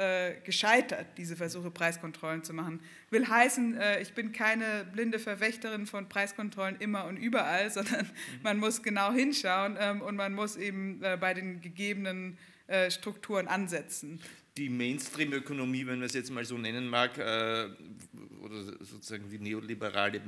[0.45, 2.81] gescheitert, diese Versuche, Preiskontrollen zu machen.
[3.09, 8.11] Will heißen, ich bin keine blinde Verwächterin von Preiskontrollen immer und überall, sondern
[8.43, 12.37] man muss genau hinschauen ähm, und man muss eben bei den gegebenen
[12.91, 14.21] Strukturen ansetzen
[14.57, 17.69] die Mainstream-Ökonomie, wenn man es jetzt mal so nennen mag, äh,
[18.43, 20.21] oder sozusagen die neoliberale,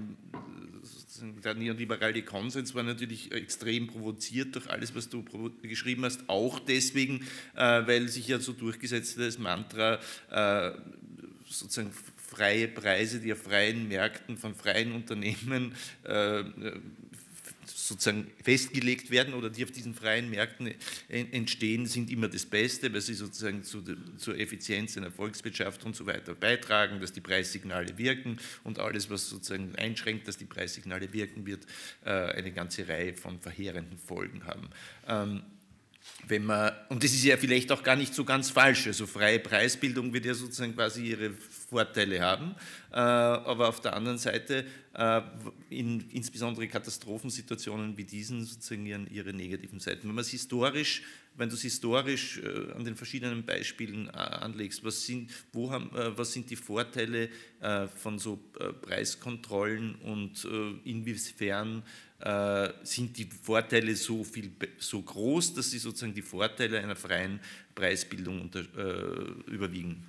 [0.82, 5.24] sozusagen der neoliberale Konsens war natürlich extrem provoziert durch alles, was du
[5.62, 9.98] geschrieben hast, auch deswegen, äh, weil sich ja so durchgesetzt hat das Mantra,
[10.30, 10.72] äh,
[11.46, 15.74] sozusagen freie Preise, die auf freien Märkten von freien Unternehmen
[17.88, 20.74] sozusagen festgelegt werden oder die auf diesen freien Märkten
[21.08, 23.82] entstehen, sind immer das Beste, weil sie sozusagen zu,
[24.16, 29.28] zur Effizienz einer Volkswirtschaft und so weiter beitragen, dass die Preissignale wirken und alles, was
[29.28, 31.66] sozusagen einschränkt, dass die Preissignale wirken, wird
[32.04, 34.70] äh, eine ganze Reihe von verheerenden Folgen haben.
[35.06, 35.42] Ähm,
[36.26, 39.38] wenn man, und das ist ja vielleicht auch gar nicht so ganz falsch, also freie
[39.38, 41.32] Preisbildung wird ja sozusagen quasi ihre
[41.74, 42.54] Vorteile haben,
[42.92, 45.22] äh, aber auf der anderen Seite äh,
[45.70, 50.06] in insbesondere Katastrophensituationen wie diesen sozusagen ihre negativen Seiten.
[50.06, 51.02] Wenn man es historisch
[51.36, 56.32] wenn du es historisch äh, an den verschiedenen Beispielen anlegst, was sind, wo haben, was
[56.32, 57.28] sind die Vorteile
[57.96, 58.38] von so
[58.82, 60.46] Preiskontrollen und
[60.84, 61.82] inwiefern
[62.84, 67.40] sind die Vorteile so, viel, so groß, dass sie sozusagen die Vorteile einer freien
[67.74, 68.62] Preisbildung unter,
[69.48, 70.06] überwiegen?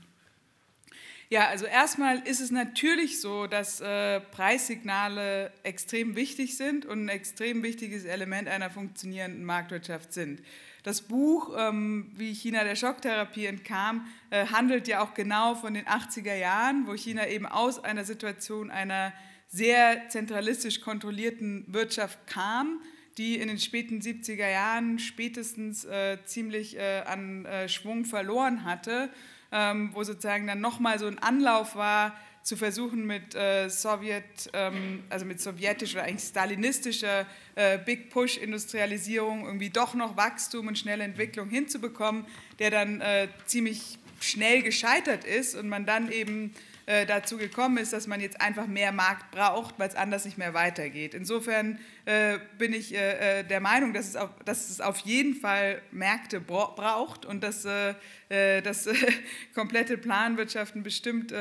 [1.29, 7.09] Ja, also erstmal ist es natürlich so, dass äh, Preissignale extrem wichtig sind und ein
[7.09, 10.43] extrem wichtiges Element einer funktionierenden Marktwirtschaft sind.
[10.83, 15.85] Das Buch, ähm, wie China der Schocktherapie entkam, äh, handelt ja auch genau von den
[15.85, 19.11] 80er Jahren, wo China eben aus einer Situation einer
[19.47, 22.81] sehr zentralistisch kontrollierten Wirtschaft kam,
[23.17, 29.09] die in den späten 70er Jahren spätestens äh, ziemlich äh, an äh, Schwung verloren hatte,
[29.56, 32.13] ähm, wo sozusagen dann nochmal so ein Anlauf war,
[32.44, 39.46] zu versuchen mit äh, Sowjet, ähm, also mit sowjetischer eigentlich stalinistischer äh, Big Push Industrialisierung
[39.46, 42.26] irgendwie doch noch Wachstum und schnelle Entwicklung hinzubekommen,
[42.60, 46.54] der dann äh, ziemlich schnell gescheitert ist und man dann eben
[46.88, 50.38] äh, dazu gekommen ist, dass man jetzt einfach mehr Markt braucht, weil es anders nicht
[50.38, 51.15] mehr weitergeht.
[51.15, 55.34] Insofern äh, bin ich äh, äh der Meinung, dass es, auf, dass es auf jeden
[55.34, 57.95] Fall Märkte braucht und dass, äh,
[58.30, 58.88] äh, dass
[59.56, 61.34] komplette Planwirtschaften bestimmt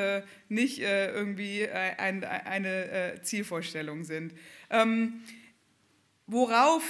[0.49, 4.33] nicht irgendwie ein, eine Zielvorstellung sind.
[4.71, 5.23] Ähm,
[6.27, 6.83] worauf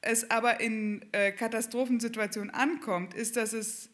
[0.00, 1.04] es aber in
[1.38, 3.91] Katastrophensituationen ankommt, ist, dass es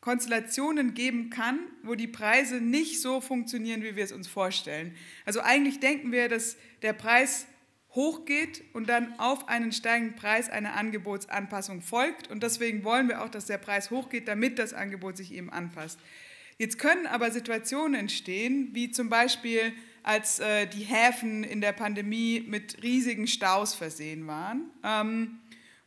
[0.00, 4.94] Konstellationen geben kann, wo die Preise nicht so funktionieren, wie wir es uns vorstellen.
[5.26, 7.46] Also eigentlich denken wir, dass der Preis
[7.94, 12.28] hochgeht und dann auf einen steigenden Preis eine Angebotsanpassung folgt.
[12.30, 15.98] Und deswegen wollen wir auch, dass der Preis hochgeht, damit das Angebot sich eben anpasst.
[16.56, 22.44] Jetzt können aber Situationen entstehen, wie zum Beispiel, als äh, die Häfen in der Pandemie
[22.46, 24.70] mit riesigen Staus versehen waren.
[24.82, 25.40] Ähm,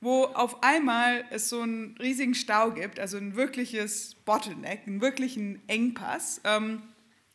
[0.04, 5.62] wo auf einmal es so einen riesigen Stau gibt, also ein wirkliches Bottleneck, einen wirklichen
[5.68, 6.82] Engpass, ähm,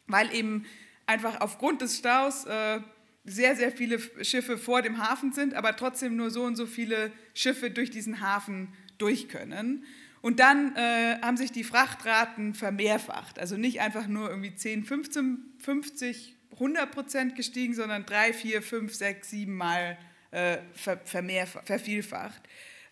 [0.07, 0.66] weil eben
[1.07, 2.81] einfach aufgrund des Staus äh,
[3.24, 7.11] sehr, sehr viele Schiffe vor dem Hafen sind, aber trotzdem nur so und so viele
[7.35, 9.85] Schiffe durch diesen Hafen durch können.
[10.20, 13.38] Und dann äh, haben sich die Frachtraten vermehrfacht.
[13.38, 18.94] Also nicht einfach nur irgendwie 10, 15, 50, 100 Prozent gestiegen, sondern 3, 4, 5,
[18.94, 19.96] 6, 7 Mal
[20.30, 22.42] äh, vervielfacht.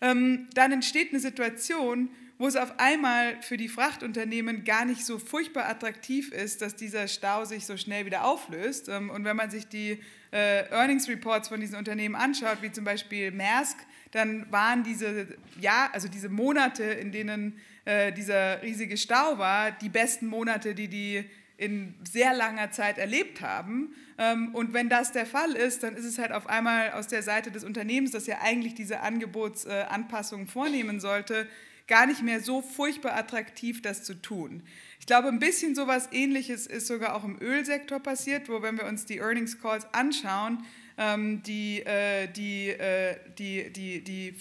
[0.00, 5.18] Ähm, dann entsteht eine Situation, wo es auf einmal für die Frachtunternehmen gar nicht so
[5.18, 8.88] furchtbar attraktiv ist, dass dieser Stau sich so schnell wieder auflöst.
[8.88, 10.00] Ähm, und wenn man sich die
[10.32, 13.78] äh, Earnings Reports von diesen Unternehmen anschaut, wie zum Beispiel Maersk,
[14.10, 19.88] dann waren diese, ja, also diese Monate, in denen äh, dieser riesige Stau war, die
[19.88, 21.24] besten Monate, die die
[21.58, 23.94] in sehr langer Zeit erlebt haben.
[24.18, 27.22] Ähm, und wenn das der Fall ist, dann ist es halt auf einmal aus der
[27.22, 31.46] Seite des Unternehmens, das ja eigentlich diese Angebotsanpassungen vornehmen sollte,
[31.86, 34.62] gar nicht mehr so furchtbar attraktiv, das zu tun.
[34.98, 38.86] Ich glaube, ein bisschen sowas Ähnliches ist sogar auch im Ölsektor passiert, wo, wenn wir
[38.86, 40.64] uns die Earnings Calls anschauen,
[40.98, 44.34] ähm, die, äh, die, äh, die, die, die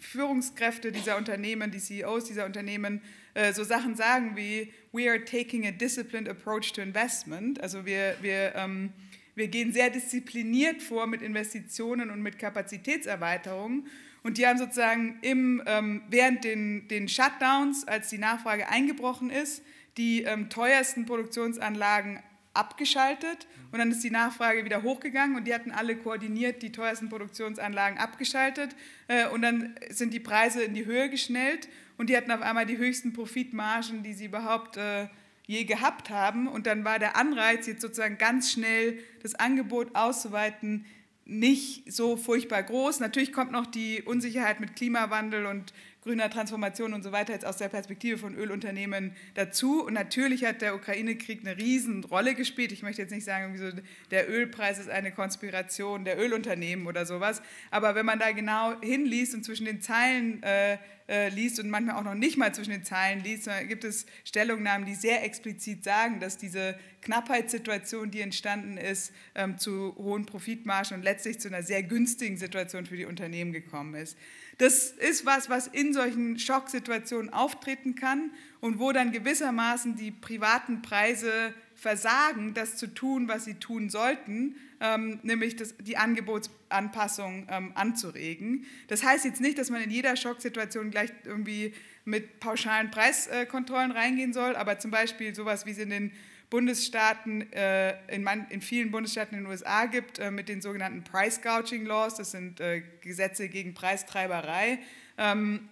[0.00, 3.00] Führungskräfte dieser Unternehmen, die CEOs dieser Unternehmen
[3.36, 7.60] äh, so Sachen sagen wie, we are taking a disciplined approach to investment.
[7.60, 8.94] Also wir, wir, ähm,
[9.34, 13.86] wir gehen sehr diszipliniert vor mit Investitionen und mit Kapazitätserweiterungen.
[14.22, 19.62] Und die haben sozusagen im, ähm, während den, den Shutdowns, als die Nachfrage eingebrochen ist,
[19.98, 22.20] die ähm, teuersten Produktionsanlagen
[22.54, 27.10] abgeschaltet und dann ist die Nachfrage wieder hochgegangen und die hatten alle koordiniert die teuersten
[27.10, 28.74] Produktionsanlagen abgeschaltet
[29.08, 32.66] äh, und dann sind die Preise in die Höhe geschnellt und die hatten auf einmal
[32.66, 35.08] die höchsten Profitmargen, die sie überhaupt äh,
[35.46, 36.48] je gehabt haben.
[36.48, 40.84] Und dann war der Anreiz, jetzt sozusagen ganz schnell das Angebot auszuweiten,
[41.24, 43.00] nicht so furchtbar groß.
[43.00, 47.56] Natürlich kommt noch die Unsicherheit mit Klimawandel und grüner Transformation und so weiter jetzt aus
[47.56, 49.84] der Perspektive von Ölunternehmen dazu.
[49.84, 52.70] Und natürlich hat der Ukraine-Krieg eine Riesenrolle gespielt.
[52.70, 53.76] Ich möchte jetzt nicht sagen, wieso
[54.12, 57.42] der Ölpreis ist eine Konspiration der Ölunternehmen oder sowas.
[57.72, 60.78] Aber wenn man da genau hinliest und zwischen den Zeilen äh,
[61.08, 64.86] äh, liest und manchmal auch noch nicht mal zwischen den Zeilen liest, gibt es Stellungnahmen,
[64.86, 71.02] die sehr explizit sagen, dass diese Knappheitssituation, die entstanden ist, ähm, zu hohen Profitmargen und
[71.02, 74.16] letztlich zu einer sehr günstigen Situation für die Unternehmen gekommen ist.
[74.58, 80.82] Das ist was, was in solchen Schocksituationen auftreten kann und wo dann gewissermaßen die privaten
[80.82, 87.72] Preise versagen, das zu tun, was sie tun sollten, ähm, nämlich das, die Angebotsanpassung ähm,
[87.74, 88.64] anzuregen.
[88.88, 94.32] Das heißt jetzt nicht, dass man in jeder Schocksituation gleich irgendwie mit pauschalen Preiskontrollen reingehen
[94.32, 96.12] soll, aber zum Beispiel sowas, wie es in den
[96.48, 101.02] Bundesstaaten, äh, in, man, in, vielen Bundesstaaten in den USA gibt, äh, mit den sogenannten
[101.02, 104.78] Price Gouging Laws, das sind äh, Gesetze gegen Preistreiberei.
[105.18, 105.68] Ähm,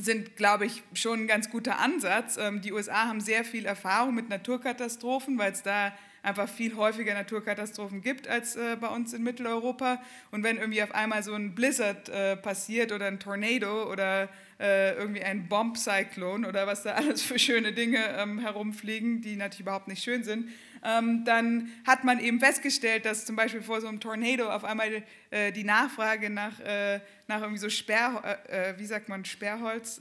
[0.00, 2.36] sind, glaube ich, schon ein ganz guter Ansatz.
[2.36, 7.14] Ähm, die USA haben sehr viel Erfahrung mit Naturkatastrophen, weil es da einfach viel häufiger
[7.14, 10.02] Naturkatastrophen gibt als äh, bei uns in Mitteleuropa.
[10.30, 14.28] Und wenn irgendwie auf einmal so ein Blizzard äh, passiert oder ein Tornado oder
[14.60, 19.60] äh, irgendwie ein Bombcyclon oder was da alles für schöne Dinge ähm, herumfliegen, die natürlich
[19.60, 20.50] überhaupt nicht schön sind,
[20.84, 25.02] ähm, dann hat man eben festgestellt, dass zum Beispiel vor so einem Tornado auf einmal
[25.30, 30.00] äh, die Nachfrage nach, äh, nach irgendwie so Sperr, äh, wie sagt man, Sperrholz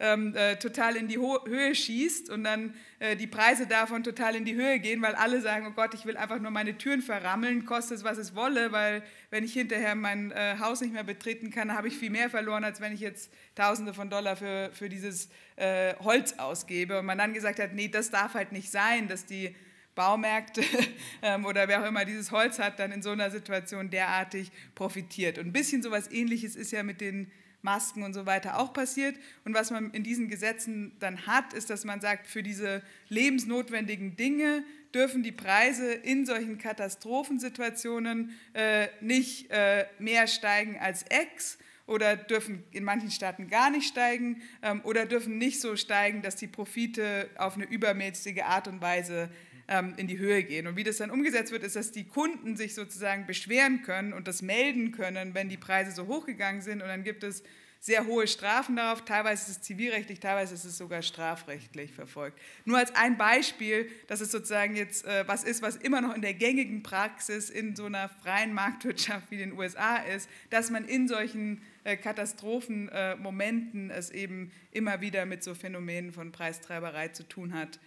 [0.00, 4.34] ähm, äh, total in die Ho Höhe schießt und dann äh, die Preise davon total
[4.34, 7.02] in die Höhe gehen, weil alle sagen, oh Gott, ich will einfach nur meine Türen
[7.02, 11.04] verrammeln, koste es, was es wolle, weil wenn ich hinterher mein äh, Haus nicht mehr
[11.04, 14.70] betreten kann, habe ich viel mehr verloren, als wenn ich jetzt Tausende von Dollar für,
[14.72, 17.00] für dieses äh, Holz ausgebe.
[17.00, 19.54] Und man dann gesagt hat, nee, das darf halt nicht sein, dass die
[19.94, 20.62] Baumärkte
[21.22, 25.38] ähm, oder wer auch immer dieses Holz hat, dann in so einer Situation derartig profitiert.
[25.38, 27.30] Und ein bisschen sowas ähnliches ist ja mit den
[27.62, 29.16] Masken und so weiter auch passiert.
[29.44, 34.16] Und was man in diesen Gesetzen dann hat, ist, dass man sagt, für diese lebensnotwendigen
[34.16, 42.16] Dinge dürfen die Preise in solchen Katastrophensituationen äh, nicht äh, mehr steigen als X oder
[42.16, 46.46] dürfen in manchen Staaten gar nicht steigen ähm, oder dürfen nicht so steigen, dass die
[46.46, 49.28] Profite auf eine übermäßige Art und Weise
[49.70, 50.66] ähm, in die Höhe gehen.
[50.66, 54.28] Und wie das dann umgesetzt wird, ist, dass die Kunden sich sozusagen beschweren können und
[54.28, 56.82] das melden können, wenn die Preise so hochgegangen sind.
[56.82, 57.42] Und dann gibt es
[57.78, 59.04] sehr hohe Strafen darauf.
[59.04, 62.38] Teilweise ist es zivilrechtlich, teilweise ist es sogar strafrechtlich verfolgt.
[62.64, 66.20] Nur als ein Beispiel, dass es sozusagen jetzt äh, was ist, was immer noch in
[66.20, 71.06] der gängigen Praxis in so einer freien Marktwirtschaft wie den USA ist, dass man in
[71.08, 77.54] solchen äh, Katastrophenmomenten äh, es eben immer wieder mit so Phänomenen von Preistreiberei zu tun
[77.54, 77.78] hat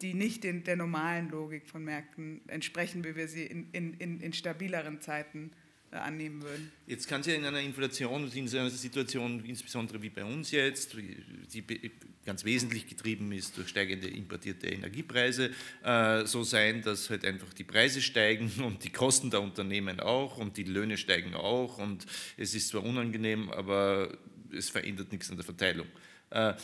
[0.00, 4.32] die nicht den, der normalen Logik von Märkten entsprechen, wie wir sie in, in, in
[4.32, 5.50] stabileren Zeiten
[5.92, 6.72] äh, annehmen würden.
[6.86, 10.50] Jetzt kann es ja in einer Inflation, in so einer Situation, insbesondere wie bei uns
[10.50, 11.64] jetzt, die
[12.24, 15.52] ganz wesentlich getrieben ist durch steigende importierte Energiepreise,
[15.84, 20.38] äh, so sein, dass halt einfach die Preise steigen und die Kosten der Unternehmen auch
[20.38, 22.04] und die Löhne steigen auch und
[22.36, 24.18] es ist zwar unangenehm, aber
[24.52, 25.86] es verändert nichts an der Verteilung.
[26.30, 26.54] Äh,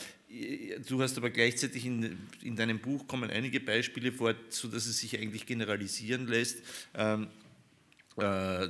[0.87, 5.17] du hast aber gleichzeitig in, in deinem Buch kommen einige Beispiele vor, sodass es sich
[5.19, 6.63] eigentlich generalisieren lässt.
[6.95, 7.27] Ähm,
[8.17, 8.69] äh,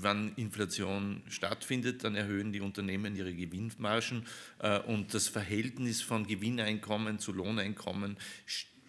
[0.00, 4.24] wann Inflation stattfindet, dann erhöhen die Unternehmen ihre Gewinnmargen
[4.60, 8.16] äh, und das Verhältnis von Gewinneinkommen zu Lohneinkommen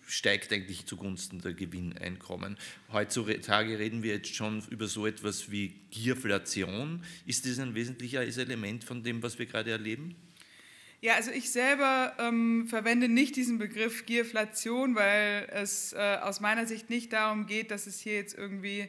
[0.07, 2.57] steigt eigentlich zugunsten der Gewinneinkommen.
[2.91, 7.03] Heutzutage reden wir jetzt schon über so etwas wie Gierflation.
[7.25, 10.15] Ist das ein wesentliches Element von dem, was wir gerade erleben?
[11.01, 16.65] Ja, also ich selber ähm, verwende nicht diesen Begriff Gierflation, weil es äh, aus meiner
[16.65, 18.87] Sicht nicht darum geht, dass es hier jetzt irgendwie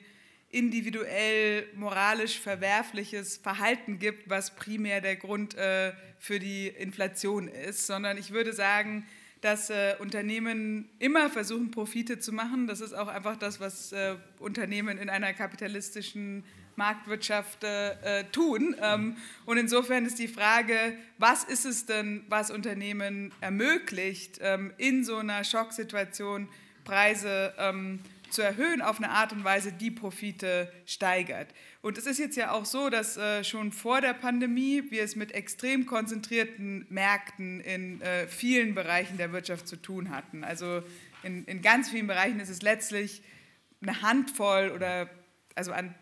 [0.51, 8.17] individuell moralisch verwerfliches Verhalten gibt, was primär der Grund äh, für die Inflation ist, sondern
[8.17, 9.07] ich würde sagen,
[9.41, 12.67] dass äh, Unternehmen immer versuchen, Profite zu machen.
[12.67, 16.45] Das ist auch einfach das, was äh, Unternehmen in einer kapitalistischen
[16.77, 18.77] Marktwirtschaft äh, tun.
[18.81, 20.77] Ähm, und insofern ist die Frage,
[21.19, 26.49] was ist es denn, was Unternehmen ermöglicht, ähm, in so einer Schocksituation
[26.85, 31.49] Preise ähm, zu erhöhen auf eine Art und Weise, die Profite steigert.
[31.83, 35.17] Und es ist jetzt ja auch so, dass äh, schon vor der Pandemie wir es
[35.17, 40.45] mit extrem konzentrierten Märkten in äh, vielen Bereichen der Wirtschaft zu tun hatten.
[40.45, 40.83] Also
[41.23, 43.23] in, in ganz vielen Bereichen ist es letztlich
[43.81, 45.09] eine Handvoll oder
[45.55, 45.95] also an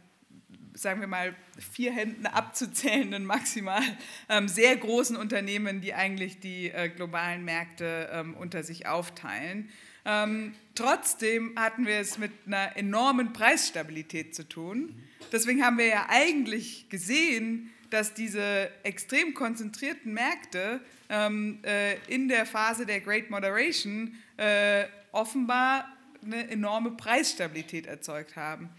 [0.75, 1.35] sagen wir mal,
[1.73, 3.83] vier Händen abzuzählenden maximal
[4.29, 9.71] ähm, sehr großen Unternehmen, die eigentlich die äh, globalen Märkte ähm, unter sich aufteilen.
[10.05, 15.03] Ähm, trotzdem hatten wir es mit einer enormen Preisstabilität zu tun.
[15.33, 22.45] Deswegen haben wir ja eigentlich gesehen, dass diese extrem konzentrierten Märkte ähm, äh, in der
[22.45, 25.89] Phase der Great Moderation äh, offenbar
[26.25, 28.71] eine enorme Preisstabilität erzeugt haben.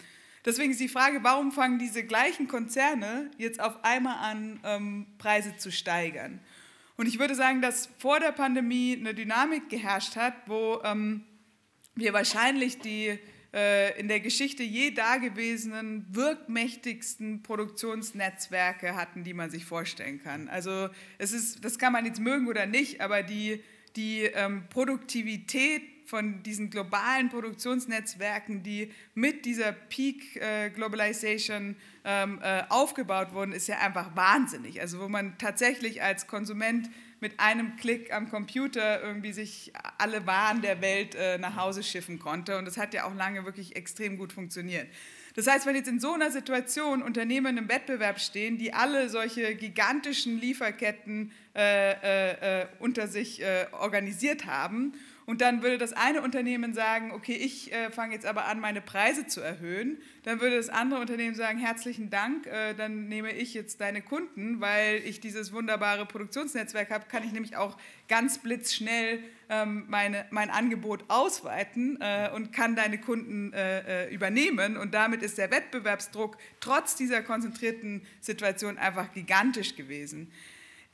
[0.46, 5.58] Deswegen ist die Frage, warum fangen diese gleichen Konzerne jetzt auf einmal an, ähm, Preise
[5.58, 6.40] zu steigern?
[6.98, 11.26] Und ich würde sagen, dass vor der Pandemie eine Dynamik geherrscht hat, wo ähm,
[11.96, 13.20] wir wahrscheinlich die
[13.54, 20.48] äh, in der Geschichte je dagewesenen, wirkmächtigsten Produktionsnetzwerke hatten, die man sich vorstellen kann.
[20.48, 23.64] Also es ist, das kann man jetzt mögen oder nicht, aber die,
[23.96, 32.64] die ähm, Produktivität von diesen globalen Produktionsnetzwerken, die mit dieser Peak äh, Globalization ähm, äh,
[32.70, 34.82] aufgebaut wurden, ist ja einfach wahnsinnig.
[34.82, 36.90] Also wo man tatsächlich als Konsument
[37.20, 42.20] mit einem Klick am Computer irgendwie sich alle Waren der Welt äh, nach Hause schiffen
[42.20, 42.58] konnte.
[42.58, 44.88] Und das hat ja auch lange wirklich extrem gut funktioniert.
[45.36, 49.56] Das heißt, wenn jetzt in so einer Situation Unternehmen im Wettbewerb stehen, die alle solche
[49.56, 54.94] gigantischen Lieferketten äh, äh, äh unter sich äh, organisiert haben
[55.26, 58.80] und dann würde das eine Unternehmen sagen, okay, ich äh, fange jetzt aber an, meine
[58.80, 59.98] Preise zu erhöhen.
[60.22, 64.62] Dann würde das andere Unternehmen sagen, herzlichen Dank, äh, dann nehme ich jetzt deine Kunden,
[64.62, 67.76] weil ich dieses wunderbare Produktionsnetzwerk habe, kann ich nämlich auch
[68.08, 69.20] ganz blitzschnell
[69.50, 74.78] ähm, meine, mein Angebot ausweiten äh, und kann deine Kunden äh, äh, übernehmen.
[74.78, 80.32] Und damit ist der Wettbewerbsdruck trotz dieser konzentrierten Situation einfach gigantisch gewesen.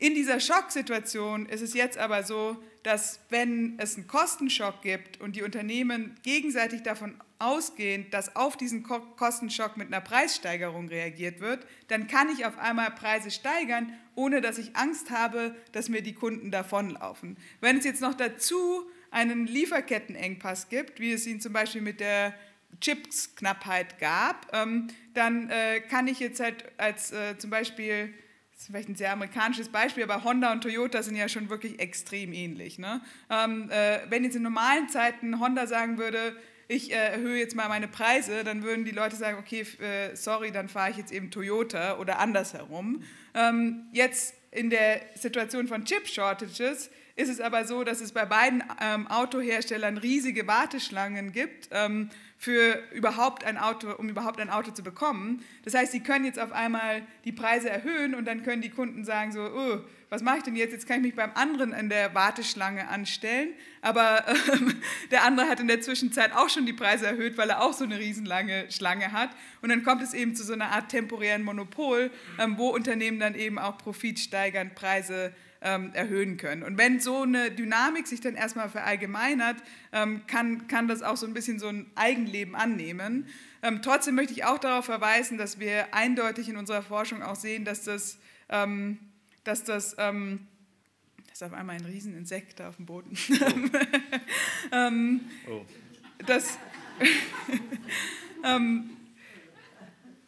[0.01, 5.35] In dieser Schocksituation ist es jetzt aber so, dass wenn es einen Kostenschock gibt und
[5.35, 12.07] die Unternehmen gegenseitig davon ausgehen, dass auf diesen Kostenschock mit einer Preissteigerung reagiert wird, dann
[12.07, 16.49] kann ich auf einmal Preise steigern, ohne dass ich Angst habe, dass mir die Kunden
[16.49, 17.37] davonlaufen.
[17.59, 22.33] Wenn es jetzt noch dazu einen Lieferkettenengpass gibt, wie es ihn zum Beispiel mit der
[22.79, 28.15] Chipsknappheit gab, ähm, dann äh, kann ich jetzt halt als äh, zum Beispiel
[28.62, 32.32] ist vielleicht ein sehr amerikanisches Beispiel, aber Honda und Toyota sind ja schon wirklich extrem
[32.32, 32.78] ähnlich.
[32.78, 33.01] Ne?
[33.30, 36.36] Ähm, äh, wenn jetzt in normalen Zeiten Honda sagen würde,
[36.68, 40.51] ich äh, erhöhe jetzt mal meine Preise, dann würden die Leute sagen, okay, äh, sorry,
[40.51, 43.01] dann fahre ich jetzt eben Toyota oder andersherum.
[43.34, 48.64] Ähm, jetzt in der Situation von Chip-Shortages ist es aber so, dass es bei beiden
[48.80, 51.70] ähm, Autoherstellern riesige Warteschlangen gibt.
[51.72, 52.09] Ähm,
[52.41, 55.45] für überhaupt ein Auto, um überhaupt ein Auto zu bekommen.
[55.63, 59.05] Das heißt, sie können jetzt auf einmal die Preise erhöhen und dann können die Kunden
[59.05, 59.77] sagen so, oh,
[60.09, 60.71] was mache ich denn jetzt?
[60.71, 63.49] Jetzt kann ich mich beim anderen in der Warteschlange anstellen.
[63.83, 64.73] Aber ähm,
[65.11, 67.83] der andere hat in der Zwischenzeit auch schon die Preise erhöht, weil er auch so
[67.83, 69.29] eine riesenlange Schlange hat.
[69.61, 73.35] Und dann kommt es eben zu so einer Art temporären Monopol, ähm, wo Unternehmen dann
[73.35, 75.31] eben auch profitsteigernd Preise
[75.62, 76.64] ähm, erhöhen können.
[76.64, 79.57] Und wenn so eine Dynamik sich dann erstmal verallgemeinert,
[79.91, 83.28] ähm, kann, kann das auch so ein bisschen so ein Eigenleben annehmen.
[83.62, 87.64] Ähm, trotzdem möchte ich auch darauf verweisen, dass wir eindeutig in unserer Forschung auch sehen,
[87.64, 88.18] dass das,
[88.49, 88.97] ähm,
[89.43, 90.47] dass das ähm,
[91.28, 93.18] das ist auf einmal ein Rieseninsekt da auf dem Boden.
[93.32, 93.36] Oh.
[94.76, 95.62] ähm, oh.
[96.26, 96.57] Das,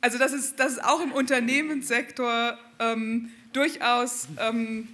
[0.02, 4.88] also dass es, dass es auch im Unternehmenssektor ähm, durchaus ähm,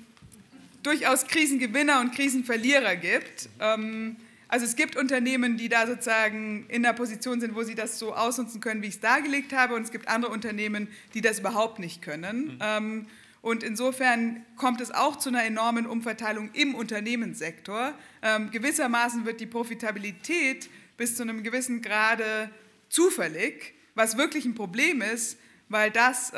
[0.83, 3.49] durchaus Krisengewinner und Krisenverlierer gibt.
[3.59, 4.17] Ähm,
[4.47, 8.15] also es gibt Unternehmen, die da sozusagen in der Position sind, wo sie das so
[8.15, 11.77] ausnutzen können, wie ich es dargelegt habe, und es gibt andere Unternehmen, die das überhaupt
[11.77, 12.45] nicht können.
[12.45, 12.57] Mhm.
[12.59, 13.07] Ähm,
[13.41, 17.93] und insofern kommt es auch zu einer enormen Umverteilung im Unternehmenssektor.
[18.21, 22.49] Ähm, gewissermaßen wird die Profitabilität bis zu einem gewissen Grade
[22.89, 25.37] zufällig, was wirklich ein Problem ist,
[25.69, 26.33] weil das,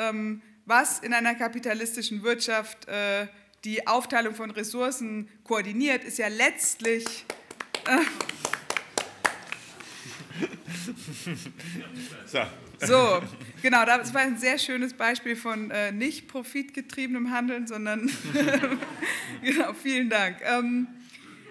[0.65, 3.27] was in einer kapitalistischen Wirtschaft äh,
[3.63, 7.05] die Aufteilung von Ressourcen koordiniert, ist ja letztlich...
[7.85, 7.99] Äh,
[12.79, 13.21] so.
[13.61, 18.09] genau, das war ein sehr schönes Beispiel von äh, nicht profitgetriebenem Handeln, sondern
[19.43, 20.37] genau, vielen Dank.
[20.43, 20.87] Ähm,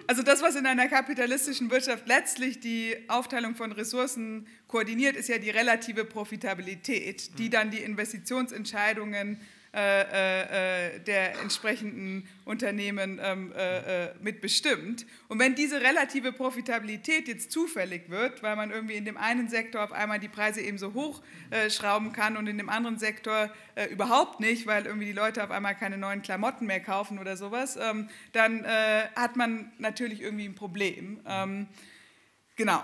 [0.07, 5.37] also das, was in einer kapitalistischen Wirtschaft letztlich die Aufteilung von Ressourcen koordiniert, ist ja
[5.37, 9.39] die relative Profitabilität, die dann die Investitionsentscheidungen
[9.73, 15.05] äh, äh, der entsprechenden Unternehmen ähm, äh, mitbestimmt.
[15.29, 19.81] Und wenn diese relative Profitabilität jetzt zufällig wird, weil man irgendwie in dem einen Sektor
[19.81, 23.49] auf einmal die Preise eben so hochschrauben kann und in dem anderen Sektor
[23.89, 27.77] überhaupt nicht, weil irgendwie die Leute auf einmal keine neuen Klamotten mehr kaufen oder sowas,
[27.81, 31.21] ähm, dann hat man natürlich irgendwie ein Problem.
[31.25, 31.67] Ähm,
[32.57, 32.83] genau.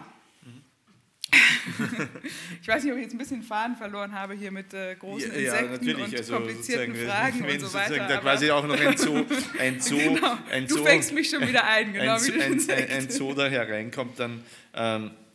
[2.62, 5.32] Ich weiß nicht, ob ich jetzt ein bisschen Faden verloren habe hier mit äh, großen
[5.32, 8.08] ja, Insekten ja, und also komplizierten Fragen und so weiter.
[8.08, 9.26] Da quasi auch noch ein Zoo,
[9.60, 10.38] ein Zoo, genau.
[10.52, 13.34] ein Zoo, du fängst mich schon wieder ein, genau ein, wie ein, ein, ein Zoo
[13.34, 14.44] da hereinkommt, dann
[14.74, 15.27] ähm, äh,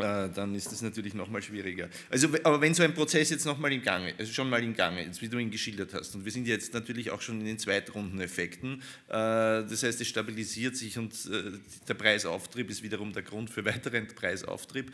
[0.00, 1.88] dann ist das natürlich nochmal schwieriger.
[2.10, 5.04] Also, aber wenn so ein Prozess jetzt nochmal im Gange, also schon mal im Gange,
[5.04, 7.58] jetzt wie du ihn geschildert hast, und wir sind jetzt natürlich auch schon in den
[7.58, 13.50] Zweitrundeneffekten, äh, das heißt, es stabilisiert sich und äh, der Preisauftrieb ist wiederum der Grund
[13.50, 14.92] für weiteren Preisauftrieb.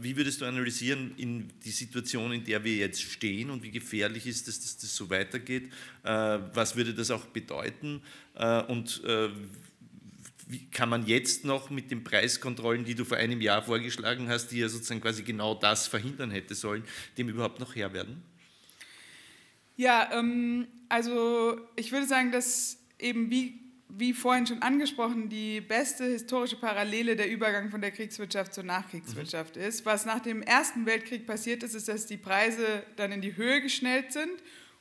[0.00, 4.26] Wie würdest du analysieren in die Situation, in der wir jetzt stehen und wie gefährlich
[4.26, 5.70] ist es, dass das so weitergeht?
[6.02, 8.02] Was würde das auch bedeuten?
[8.68, 9.02] Und
[10.46, 14.48] wie kann man jetzt noch mit den Preiskontrollen, die du vor einem Jahr vorgeschlagen hast,
[14.48, 16.84] die ja sozusagen quasi genau das verhindern hätte sollen,
[17.16, 18.22] dem überhaupt noch Herr werden?
[19.76, 26.04] Ja, ähm, also ich würde sagen, dass eben wie, wie vorhin schon angesprochen, die beste
[26.04, 29.62] historische Parallele der Übergang von der Kriegswirtschaft zur Nachkriegswirtschaft mhm.
[29.62, 29.84] ist.
[29.86, 33.60] Was nach dem Ersten Weltkrieg passiert ist, ist, dass die Preise dann in die Höhe
[33.62, 34.32] geschnellt sind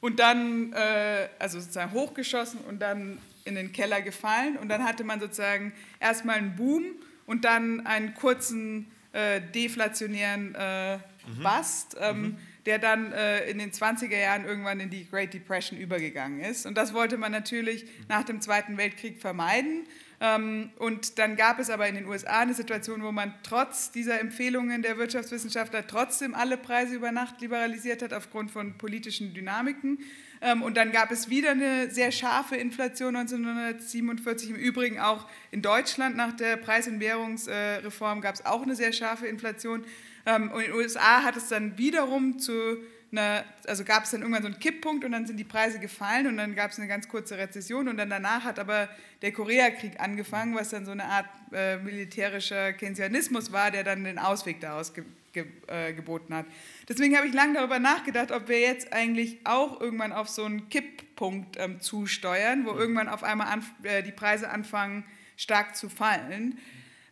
[0.02, 4.58] und dann, äh, also sozusagen hochgeschossen und dann in den Keller gefallen.
[4.58, 6.84] Und dann hatte man sozusagen erstmal einen Boom
[7.26, 11.44] und dann einen kurzen äh, deflationären äh, mhm.
[11.44, 12.38] Bust, ähm, mhm.
[12.66, 16.66] der dann äh, in den 20er Jahren irgendwann in die Great Depression übergegangen ist.
[16.66, 17.90] Und das wollte man natürlich mhm.
[18.10, 19.88] nach dem Zweiten Weltkrieg vermeiden.
[20.20, 24.20] Ähm, und dann gab es aber in den USA eine Situation, wo man trotz dieser
[24.20, 30.00] Empfehlungen der Wirtschaftswissenschaftler trotzdem alle Preise über Nacht liberalisiert hat aufgrund von politischen Dynamiken.
[30.44, 34.50] Ähm, und dann gab es wieder eine sehr scharfe Inflation 1947.
[34.50, 38.92] Im Übrigen auch in Deutschland nach der Preis- und Währungsreform gab es auch eine sehr
[38.92, 39.86] scharfe Inflation.
[40.26, 42.78] Ähm, und in den USA hat es dann wiederum zu
[43.14, 46.28] eine, also gab es dann irgendwann so einen Kipppunkt und dann sind die Preise gefallen
[46.28, 48.90] und dann gab es eine ganz kurze Rezession und dann danach hat aber
[49.22, 54.20] der Koreakrieg angefangen, was dann so eine Art äh, militärischer Keynesianismus war, der dann den
[54.20, 56.46] Ausweg daraus ge ge äh, geboten hat.
[56.88, 60.70] Deswegen habe ich lange darüber nachgedacht, ob wir jetzt eigentlich auch irgendwann auf so einen
[60.70, 65.04] Kipppunkt ähm, zusteuern, wo irgendwann auf einmal äh, die Preise anfangen
[65.36, 66.60] stark zu fallen.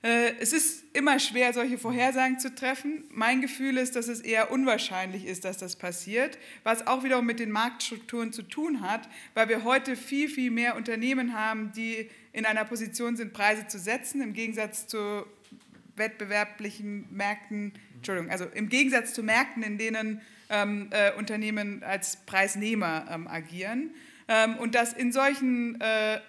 [0.03, 3.03] Äh, es ist immer schwer, solche Vorhersagen zu treffen.
[3.09, 7.39] Mein Gefühl ist, dass es eher unwahrscheinlich ist, dass das passiert, was auch wiederum mit
[7.39, 12.45] den Marktstrukturen zu tun hat, weil wir heute viel, viel mehr Unternehmen haben, die in
[12.45, 15.25] einer Position sind, Preise zu setzen, im Gegensatz zu
[15.95, 23.05] wettbewerblichen Märkten, Entschuldigung, also im Gegensatz zu Märkten, in denen ähm, äh, Unternehmen als Preisnehmer
[23.11, 23.91] ähm, agieren.
[24.27, 26.19] Ähm, und dass in solchen äh,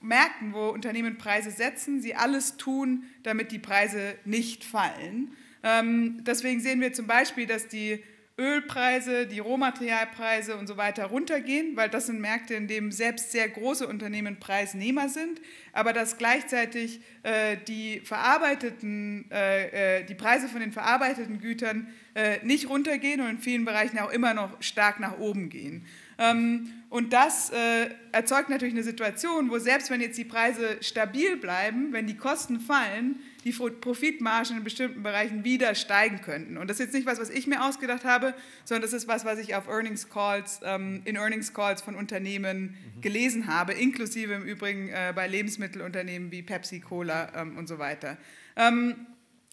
[0.00, 5.36] Märkten, wo Unternehmen Preise setzen, sie alles tun, damit die Preise nicht fallen.
[5.62, 8.02] Ähm, deswegen sehen wir zum Beispiel, dass die
[8.38, 13.48] Ölpreise, die Rohmaterialpreise und so weiter runtergehen, weil das sind Märkte, in denen selbst sehr
[13.48, 15.40] große Unternehmen Preisnehmer sind,
[15.72, 22.38] aber dass gleichzeitig äh, die verarbeiteten, äh, äh die Preise von den verarbeiteten Gütern äh,
[22.44, 25.86] nicht runtergehen und in vielen Bereichen auch immer noch stark nach oben gehen.
[26.18, 31.36] Ähm, und das äh, erzeugt natürlich eine Situation, wo selbst wenn jetzt die Preise stabil
[31.36, 36.58] bleiben, wenn die Kosten fallen, die Profitmargen in bestimmten Bereichen wieder steigen könnten.
[36.58, 38.34] Und das ist jetzt nicht was, was ich mir ausgedacht habe,
[38.64, 42.76] sondern das ist was, was ich auf Earnings Calls, ähm, in Earnings Calls von Unternehmen
[42.96, 43.00] mhm.
[43.00, 48.18] gelesen habe, inklusive im Übrigen äh, bei Lebensmittelunternehmen wie Pepsi, Cola ähm, und so weiter.
[48.56, 49.06] Ähm,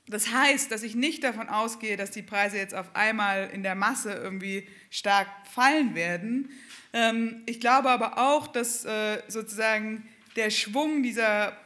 [0.10, 3.76] das heißt, dass ich nicht davon ausgehe, dass die Preise jetzt auf einmal in der
[3.76, 6.50] Masse irgendwie stark fallen werden.
[6.94, 10.08] Ähm, ich glaube aber auch, dass äh, sozusagen
[10.38, 11.58] der Schwung dieser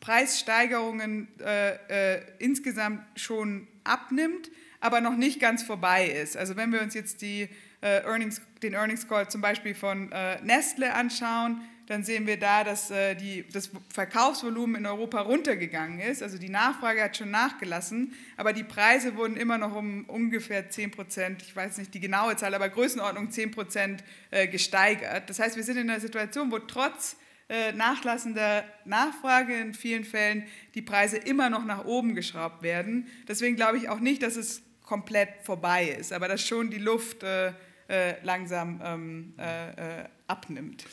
[0.00, 6.36] Preissteigerungen äh, äh, insgesamt schon abnimmt, aber noch nicht ganz vorbei ist.
[6.36, 7.48] Also wenn wir uns jetzt die,
[7.80, 13.14] Earnings, den Earnings Call zum Beispiel von Nestle anschauen, dann sehen wir da, dass äh,
[13.14, 16.22] die, das Verkaufsvolumen in Europa runtergegangen ist.
[16.22, 20.90] Also die Nachfrage hat schon nachgelassen, aber die Preise wurden immer noch um ungefähr 10
[20.90, 25.30] Prozent, ich weiß nicht die genaue Zahl, aber Größenordnung 10 Prozent äh, gesteigert.
[25.30, 27.16] Das heißt, wir sind in einer Situation, wo trotz
[27.48, 30.44] äh, nachlassender Nachfrage in vielen Fällen
[30.74, 33.06] die Preise immer noch nach oben geschraubt werden.
[33.26, 37.22] Deswegen glaube ich auch nicht, dass es komplett vorbei ist, aber dass schon die Luft
[37.22, 37.52] äh,
[37.88, 40.84] äh, langsam ähm, äh, abnimmt.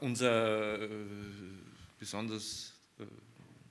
[0.00, 0.78] Unser
[1.98, 2.74] besonders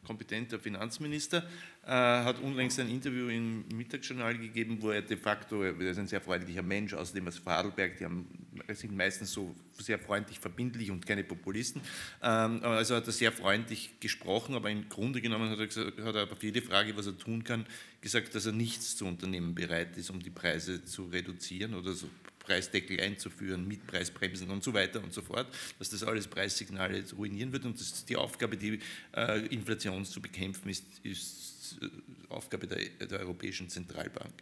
[0.06, 1.44] kompetenter Finanzminister
[1.84, 6.22] hat unlängst ein Interview im Mittagsjournal gegeben, wo er de facto, er ist ein sehr
[6.22, 8.28] freundlicher Mensch, außerdem aus Vorarlberg, die haben,
[8.70, 11.82] sind meistens so sehr freundlich verbindlich und keine Populisten.
[12.22, 16.16] Ähm, also hat er sehr freundlich gesprochen, aber im Grunde genommen hat er, gesagt, hat
[16.16, 17.66] er auf jede Frage, was er tun kann,
[18.00, 22.08] gesagt, dass er nichts zu unternehmen bereit ist, um die Preise zu reduzieren oder so
[22.52, 25.48] Preisdeckel einzuführen, Mietpreisbremsen und so weiter und so fort,
[25.80, 28.80] dass das alles Preissignale ruinieren wird und das die Aufgabe, die
[29.16, 31.88] äh, Inflation zu bekämpfen, ist, ist äh,
[32.28, 34.34] Aufgabe der, der, Europäischen Zentralbank.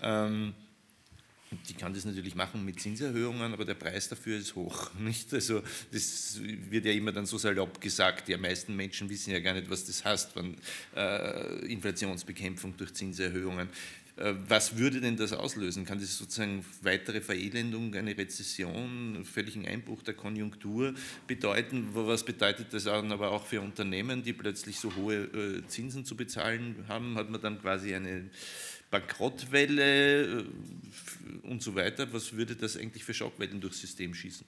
[0.00, 0.54] Ähm,
[1.68, 4.94] die kann das natürlich machen mit Zinserhöhungen, aber der Preis dafür ist hoch.
[4.98, 5.34] Nicht?
[5.34, 8.28] Also das wird ja immer dann so salopp gesagt.
[8.28, 10.56] Die meisten Menschen wissen ja gar nicht, was das heißt, wenn
[10.94, 13.68] äh, Inflationsbekämpfung durch Zinserhöhungen.
[14.16, 15.84] Äh, was würde denn das auslösen?
[15.84, 20.94] Kann das sozusagen weitere Verelendung, eine Rezession, völligen Einbruch der Konjunktur
[21.26, 21.88] bedeuten?
[21.92, 26.16] Was bedeutet das dann aber auch für Unternehmen, die plötzlich so hohe äh, Zinsen zu
[26.16, 27.16] bezahlen haben?
[27.16, 28.30] Hat man dann quasi eine
[28.90, 30.44] Bankrottwelle äh,
[31.42, 32.12] und so weiter?
[32.12, 34.46] Was würde das eigentlich für Schockwellen durchs System schießen?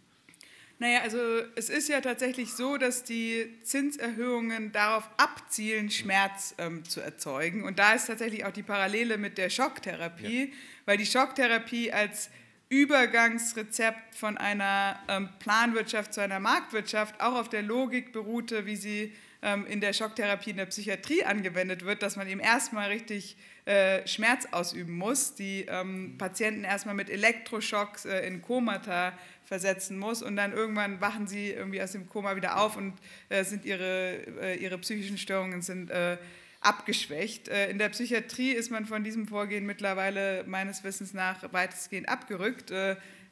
[0.81, 1.19] Naja, also
[1.57, 7.65] es ist ja tatsächlich so, dass die Zinserhöhungen darauf abzielen, Schmerz ähm, zu erzeugen.
[7.65, 10.57] Und da ist tatsächlich auch die Parallele mit der Schocktherapie, ja.
[10.87, 12.31] weil die Schocktherapie als
[12.69, 19.13] Übergangsrezept von einer ähm, Planwirtschaft zu einer Marktwirtschaft auch auf der Logik beruhte, wie sie
[19.43, 24.07] ähm, in der Schocktherapie in der Psychiatrie angewendet wird, dass man eben erstmal richtig äh,
[24.07, 29.13] Schmerz ausüben muss, die ähm, Patienten erstmal mit Elektroschocks äh, in Komata
[29.49, 32.93] versetzen muss und dann irgendwann wachen sie irgendwie aus dem Koma wieder auf und
[33.31, 36.19] äh, sind ihre, äh, ihre psychischen Störungen sind äh,
[36.61, 37.49] abgeschwächt.
[37.49, 42.73] Äh, in der Psychiatrie ist man von diesem Vorgehen mittlerweile meines Wissens nach weitestgehend abgerückt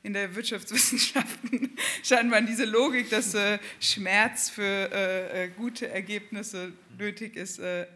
[0.06, 6.72] in der Wirtschaftswissenschaften scheint man diese Logik, dass äh, Schmerz für äh, äh, gute Ergebnisse
[6.96, 7.86] nötig ist, äh,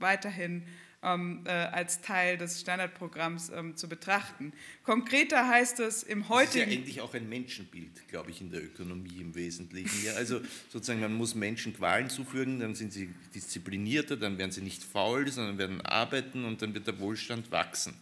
[0.00, 0.64] weiterhin
[1.02, 4.52] ähm, äh, als Teil des Standardprogramms ähm, zu betrachten.
[4.84, 6.46] Konkreter heißt es im heutigen...
[6.52, 10.04] Das ist ja eigentlich auch ein Menschenbild, glaube ich, in der Ökonomie im Wesentlichen.
[10.04, 14.62] Ja, also sozusagen, man muss Menschen Qualen zufügen, dann sind sie disziplinierter, dann werden sie
[14.62, 17.94] nicht faul, sondern werden arbeiten und dann wird der Wohlstand wachsen.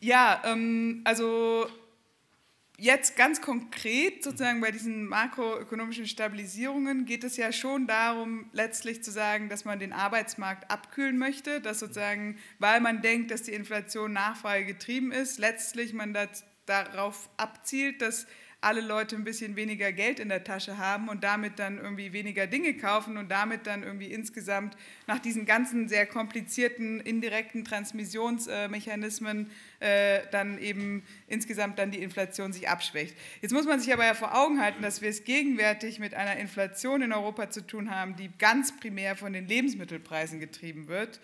[0.00, 1.68] Ja, ähm, also
[2.78, 9.10] Jetzt ganz konkret sozusagen bei diesen makroökonomischen Stabilisierungen geht es ja schon darum, letztlich zu
[9.10, 14.12] sagen, dass man den Arbeitsmarkt abkühlen möchte, dass sozusagen, weil man denkt, dass die Inflation
[14.12, 18.26] Nachfrage getrieben ist, letztlich man das, darauf abzielt, dass
[18.60, 22.46] alle Leute ein bisschen weniger Geld in der Tasche haben und damit dann irgendwie weniger
[22.46, 24.76] Dinge kaufen und damit dann irgendwie insgesamt
[25.06, 29.50] nach diesen ganzen sehr komplizierten indirekten Transmissionsmechanismen
[29.80, 33.16] äh, dann eben insgesamt dann die Inflation sich abschwächt.
[33.42, 36.36] Jetzt muss man sich aber ja vor Augen halten, dass wir es gegenwärtig mit einer
[36.36, 41.20] Inflation in Europa zu tun haben, die ganz primär von den Lebensmittelpreisen getrieben wird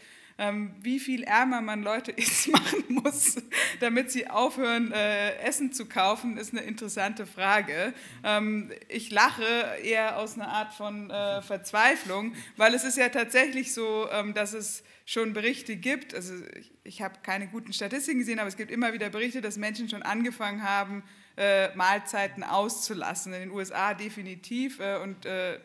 [0.80, 3.36] wie viel ärmer man Leute ist machen muss,
[3.80, 7.92] damit sie aufhören, äh, Essen zu kaufen, ist eine interessante Frage.
[8.24, 9.44] Ähm, ich lache
[9.82, 14.52] eher aus einer Art von äh, Verzweiflung, weil es ist ja tatsächlich so, ähm, dass
[14.54, 18.70] es schon Berichte gibt, also ich, ich habe keine guten Statistiken gesehen, aber es gibt
[18.70, 21.02] immer wieder Berichte, dass Menschen schon angefangen haben,
[21.36, 23.32] äh, Mahlzeiten auszulassen.
[23.32, 25.58] In den USA definitiv äh, und äh,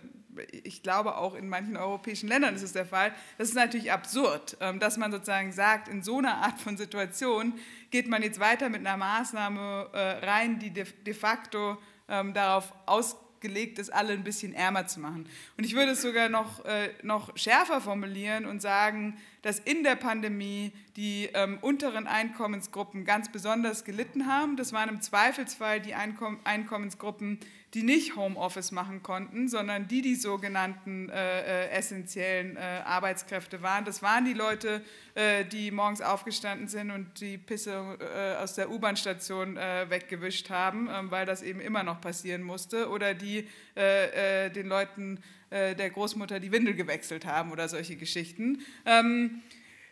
[0.52, 3.14] ich glaube auch in manchen europäischen Ländern ist es der Fall.
[3.38, 7.54] Das ist natürlich absurd, ähm, dass man sozusagen sagt, in so einer Art von Situation
[7.92, 11.78] geht man jetzt weiter mit einer Maßnahme äh, rein, die de facto
[12.10, 15.28] ähm, darauf ausgelegt ist, alle ein bisschen ärmer zu machen.
[15.58, 19.96] Und ich würde es sogar noch, äh, noch schärfer formulieren und sagen, dass in der
[19.96, 24.58] Pandemie die ähm, unteren Einkommensgruppen ganz besonders gelitten haben.
[24.58, 27.40] Das waren im Zweifelsfall die Einkomm Einkommensgruppen,
[27.74, 33.84] die nicht Homeoffice machen konnten, sondern die die sogenannten äh, äh, essentiellen äh, Arbeitskräfte waren.
[33.84, 34.82] Das waren die Leute,
[35.16, 40.90] äh, die morgens aufgestanden sind und die Pisse äh, aus der U-Bahn-Station äh, weggewischt haben,
[40.90, 45.20] ähm, weil das eben immer noch passieren musste, oder die den Leuten
[45.52, 48.66] der Großmutter die Windel gewechselt haben oder solche Geschichten.
[48.88, 49.44] Ähm,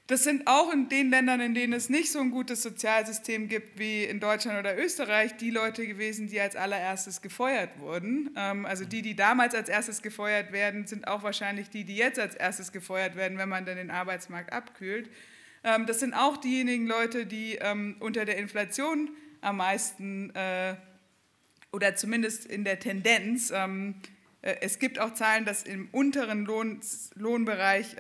[0.08, 3.80] das sind auch in den Ländern, in denen es nicht so ein gutes Sozialsystem gibt
[3.80, 8.30] wie in Deutschland oder Österreich, die Leute gewesen, die als allererstes gefeuert wurden.
[8.38, 12.20] Ähm, also die, die damals als erstes gefeuert werden, sind auch wahrscheinlich die, die jetzt
[12.20, 15.10] als erstes gefeuert werden, wenn man dann den Arbeitsmarkt abkühlt.
[15.64, 19.10] Ähm, das sind auch diejenigen Leute, die ähm, unter der Inflation
[19.42, 20.76] am meisten äh,
[21.72, 23.94] oder zumindest in der Tendenz, äh,
[24.62, 26.80] es gibt auch Zahlen, dass im unteren Lohn,
[27.16, 27.96] Lohnbereich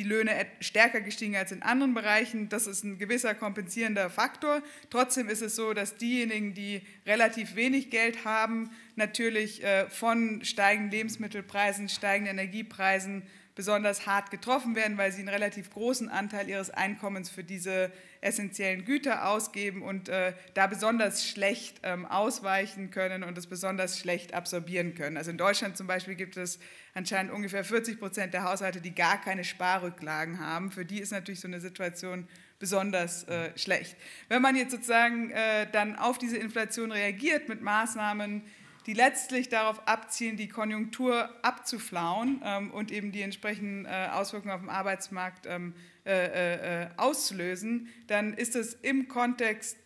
[0.00, 2.48] die Löhne stärker gestiegen als in anderen Bereichen.
[2.48, 4.62] Das ist ein gewisser kompensierender Faktor.
[4.88, 10.90] Trotzdem ist es so, dass diejenigen, die relativ wenig Geld haben, natürlich äh, von steigenden
[10.90, 13.24] Lebensmittelpreisen, steigenden Energiepreisen
[13.54, 17.92] besonders hart getroffen werden, weil sie einen relativ großen Anteil ihres Einkommens für diese
[18.22, 24.32] essentiellen Güter ausgeben und äh, da besonders schlecht ähm, ausweichen können und es besonders schlecht
[24.32, 25.18] absorbieren können.
[25.18, 26.58] Also in Deutschland zum Beispiel gibt es
[26.94, 30.70] anscheinend ungefähr 40 Prozent der Haushalte, die gar keine Sparrücklagen haben.
[30.70, 32.28] Für die ist natürlich so eine Situation
[32.58, 33.96] besonders äh, schlecht.
[34.28, 38.42] Wenn man jetzt sozusagen äh, dann auf diese Inflation reagiert mit Maßnahmen,
[38.86, 44.60] die letztlich darauf abzielen, die Konjunktur abzuflauen ähm, und eben die entsprechenden äh, Auswirkungen auf
[44.60, 45.74] den Arbeitsmarkt ähm,
[46.04, 49.76] äh, äh, äh, auszulösen, dann ist es im Kontext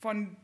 [0.00, 0.36] von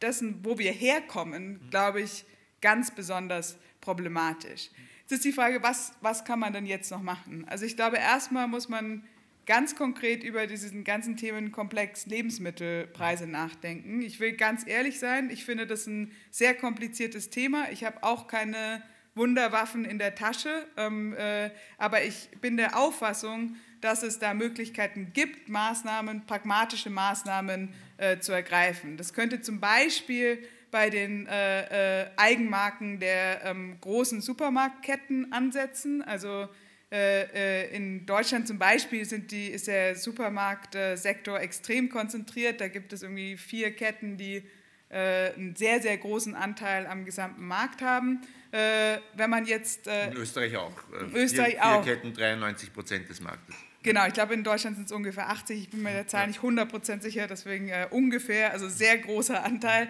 [0.00, 2.24] dessen, wo wir herkommen, glaube ich,
[2.62, 4.70] ganz besonders problematisch.
[5.10, 7.44] Jetzt ist die Frage, was, was kann man denn jetzt noch machen?
[7.48, 9.02] Also ich glaube, erstmal muss man
[9.44, 14.02] ganz konkret über diesen ganzen Themenkomplex Lebensmittelpreise nachdenken.
[14.02, 17.72] Ich will ganz ehrlich sein, ich finde das ein sehr kompliziertes Thema.
[17.72, 18.84] Ich habe auch keine
[19.16, 25.10] Wunderwaffen in der Tasche, ähm, äh, aber ich bin der Auffassung, dass es da Möglichkeiten
[25.12, 28.96] gibt, Maßnahmen, pragmatische Maßnahmen äh, zu ergreifen.
[28.96, 30.38] Das könnte zum Beispiel
[30.70, 36.02] bei den äh, äh Eigenmarken der ähm, großen Supermarktketten ansetzen.
[36.02, 36.48] Also
[36.92, 42.60] äh, äh, in Deutschland zum Beispiel die, ist der Supermarktsektor extrem konzentriert.
[42.60, 44.42] Da gibt es irgendwie vier Ketten, die
[44.88, 48.20] äh, einen sehr, sehr großen Anteil am gesamten Markt haben.
[48.52, 49.86] Wenn man jetzt.
[49.86, 50.72] In Österreich auch.
[51.00, 51.84] In Österreich vier, vier auch.
[51.84, 53.54] Ketten 93 Prozent des Marktes.
[53.84, 55.58] Genau, ich glaube, in Deutschland sind es ungefähr 80.
[55.58, 59.88] Ich bin mir der Zahl nicht 100% sicher, deswegen äh, ungefähr, also sehr großer Anteil.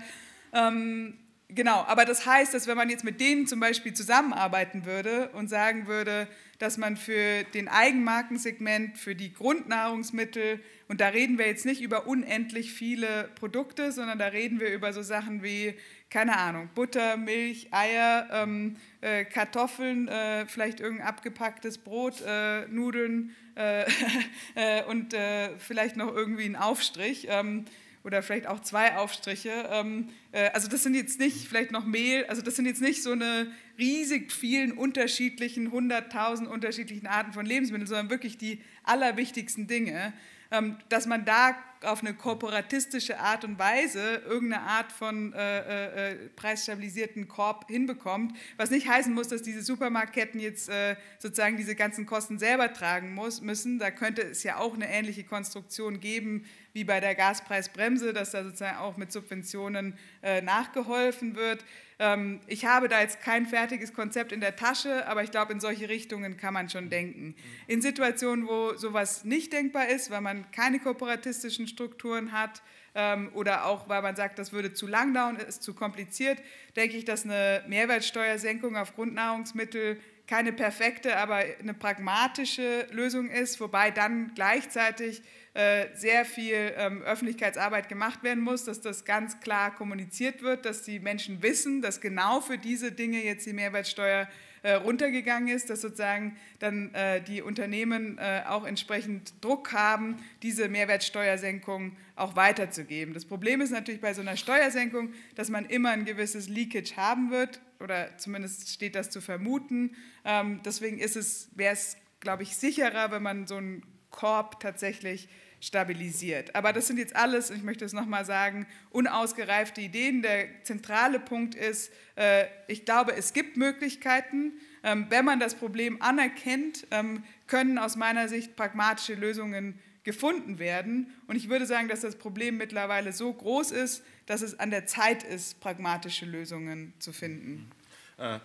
[0.53, 5.31] Ähm, genau, aber das heißt, dass wenn man jetzt mit denen zum Beispiel zusammenarbeiten würde
[5.31, 6.29] und sagen würde,
[6.59, 12.07] dass man für den Eigenmarkensegment, für die Grundnahrungsmittel, und da reden wir jetzt nicht über
[12.07, 15.75] unendlich viele Produkte, sondern da reden wir über so Sachen wie,
[16.11, 23.35] keine Ahnung, Butter, Milch, Eier, ähm, äh, Kartoffeln, äh, vielleicht irgendein abgepacktes Brot, äh, Nudeln
[23.55, 23.85] äh,
[24.55, 27.29] äh, und äh, vielleicht noch irgendwie ein Aufstrich.
[27.31, 27.67] Ähm,
[28.05, 29.69] oder vielleicht auch zwei Aufstriche.
[29.71, 33.03] Ähm, äh, also das sind jetzt nicht vielleicht noch Mehl, also das sind jetzt nicht
[33.03, 40.13] so eine riesig vielen unterschiedlichen, hunderttausend unterschiedlichen Arten von Lebensmitteln, sondern wirklich die allerwichtigsten Dinge.
[40.53, 46.29] Ähm, dass man da auf eine kooperatistische Art und Weise irgendeine Art von äh, äh,
[46.35, 52.05] preisstabilisierten Korb hinbekommt, was nicht heißen muss, dass diese Supermarktketten jetzt äh, sozusagen diese ganzen
[52.05, 53.79] Kosten selber tragen muss, müssen.
[53.79, 58.45] Da könnte es ja auch eine ähnliche Konstruktion geben wie bei der Gaspreisbremse, dass da
[58.45, 61.65] sozusagen auch mit Subventionen äh, nachgeholfen wird.
[61.99, 65.61] Ähm, ich habe da jetzt kein fertiges Konzept in der Tasche, aber ich glaube, in
[65.61, 67.35] solche Richtungen kann man schon denken.
[67.67, 72.63] In Situationen, wo sowas nicht denkbar ist, weil man keine kooperatistischen Strukturen hat,
[72.95, 76.43] ähm, oder auch, weil man sagt, das würde zu lang dauern, ist zu kompliziert,
[76.77, 83.91] denke ich, dass eine Mehrwertsteuersenkung auf Grundnahrungsmittel keine perfekte, aber eine pragmatische Lösung ist, wobei
[83.91, 85.23] dann gleichzeitig
[85.53, 91.01] sehr viel ähm, Öffentlichkeitsarbeit gemacht werden muss, dass das ganz klar kommuniziert wird, dass die
[91.01, 94.29] Menschen wissen, dass genau für diese Dinge jetzt die Mehrwertsteuer
[94.63, 100.69] äh, runtergegangen ist, dass sozusagen dann äh, die Unternehmen äh, auch entsprechend Druck haben, diese
[100.69, 103.15] Mehrwertsteuersenkung auch weiterzugeben.
[103.15, 107.31] Das Problem ist natürlich bei so einer Steuersenkung, dass man immer ein gewisses Leakage haben
[107.31, 109.97] wird oder zumindest steht das zu vermuten.
[110.27, 115.29] Ähm, deswegen ist es, wäre es, glaube ich, sicherer, wenn man so einen Korb tatsächlich
[115.61, 116.55] stabilisiert.
[116.55, 120.23] Aber das sind jetzt alles, ich möchte es nochmal sagen, unausgereifte Ideen.
[120.23, 124.53] Der zentrale Punkt ist, äh, ich glaube, es gibt Möglichkeiten.
[124.83, 131.15] Ähm, wenn man das Problem anerkennt, ähm, können aus meiner Sicht pragmatische Lösungen gefunden werden.
[131.27, 134.87] Und ich würde sagen, dass das Problem mittlerweile so groß ist, dass es an der
[134.87, 137.71] Zeit ist, pragmatische Lösungen zu finden.
[138.17, 138.39] Äh,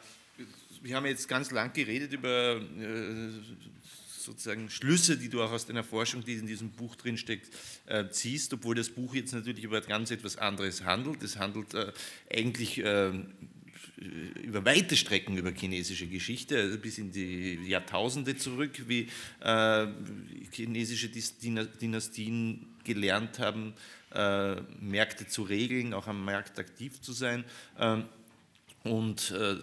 [0.81, 3.29] wir haben jetzt ganz lang geredet über äh,
[4.25, 7.49] sozusagen Schlüsse, die du auch aus deiner Forschung, die in diesem Buch drinsteckt,
[7.85, 11.23] äh, ziehst, obwohl das Buch jetzt natürlich über ganz etwas anderes handelt.
[11.23, 11.91] Es handelt äh,
[12.31, 13.11] eigentlich äh,
[14.43, 19.07] über weite Strecken über chinesische Geschichte, also bis in die Jahrtausende zurück, wie
[19.41, 19.87] äh,
[20.51, 23.73] chinesische Dynastien gelernt haben,
[24.13, 27.45] äh, Märkte zu regeln, auch am Markt aktiv zu sein.
[27.79, 28.05] Ähm,
[28.83, 29.55] und äh,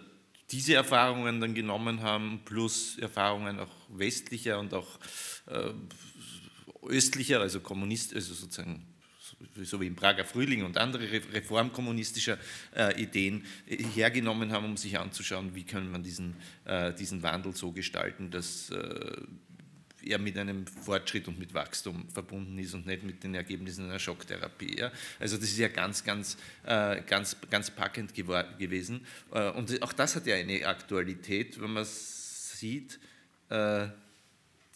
[0.52, 4.98] diese Erfahrungen dann genommen haben, plus Erfahrungen auch westlicher und auch
[5.46, 5.72] äh,
[6.86, 8.86] östlicher, also Kommunist, also sozusagen
[9.62, 12.38] so wie im Prager Frühling und andere reformkommunistischer
[12.76, 17.54] äh, Ideen äh, hergenommen haben, um sich anzuschauen, wie kann man diesen, äh, diesen Wandel
[17.54, 18.70] so gestalten, dass
[20.02, 23.86] äh, er mit einem Fortschritt und mit Wachstum verbunden ist und nicht mit den Ergebnissen
[23.86, 24.78] einer Schocktherapie.
[24.78, 24.92] Ja?
[25.18, 29.06] Also das ist ja ganz, ganz, äh, ganz, ganz packend gewesen.
[29.32, 32.98] Äh, und auch das hat ja eine Aktualität, wenn man sieht,
[33.48, 33.88] äh,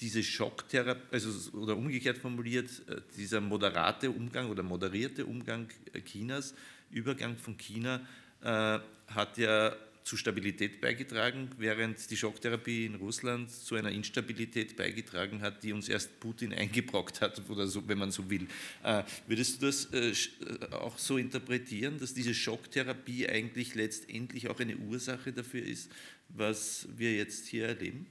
[0.00, 2.68] diese Schocktherapie, also, oder umgekehrt formuliert,
[3.16, 5.68] dieser moderate Umgang oder moderierte Umgang
[6.04, 6.54] Chinas,
[6.90, 8.06] Übergang von China,
[8.42, 9.74] hat ja
[10.06, 15.88] zu Stabilität beigetragen, während die Schocktherapie in Russland zu einer Instabilität beigetragen hat, die uns
[15.88, 18.46] erst Putin eingebrockt hat, oder so, wenn man so will.
[18.84, 24.60] Äh, würdest du das äh, äh, auch so interpretieren, dass diese Schocktherapie eigentlich letztendlich auch
[24.60, 25.90] eine Ursache dafür ist,
[26.28, 28.06] was wir jetzt hier erleben?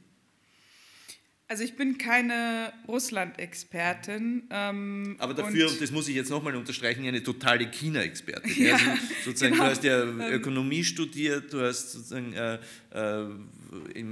[1.47, 4.47] Also ich bin keine Russland-Expertin.
[4.49, 8.51] Ähm, Aber dafür, und das muss ich jetzt nochmal unterstreichen, eine totale China-Expertin.
[8.65, 8.85] Ja, also
[9.25, 9.65] sozusagen, genau.
[9.65, 10.21] Du hast ja ähm.
[10.21, 12.55] Ökonomie studiert, du hast sozusagen äh,
[12.91, 13.25] äh,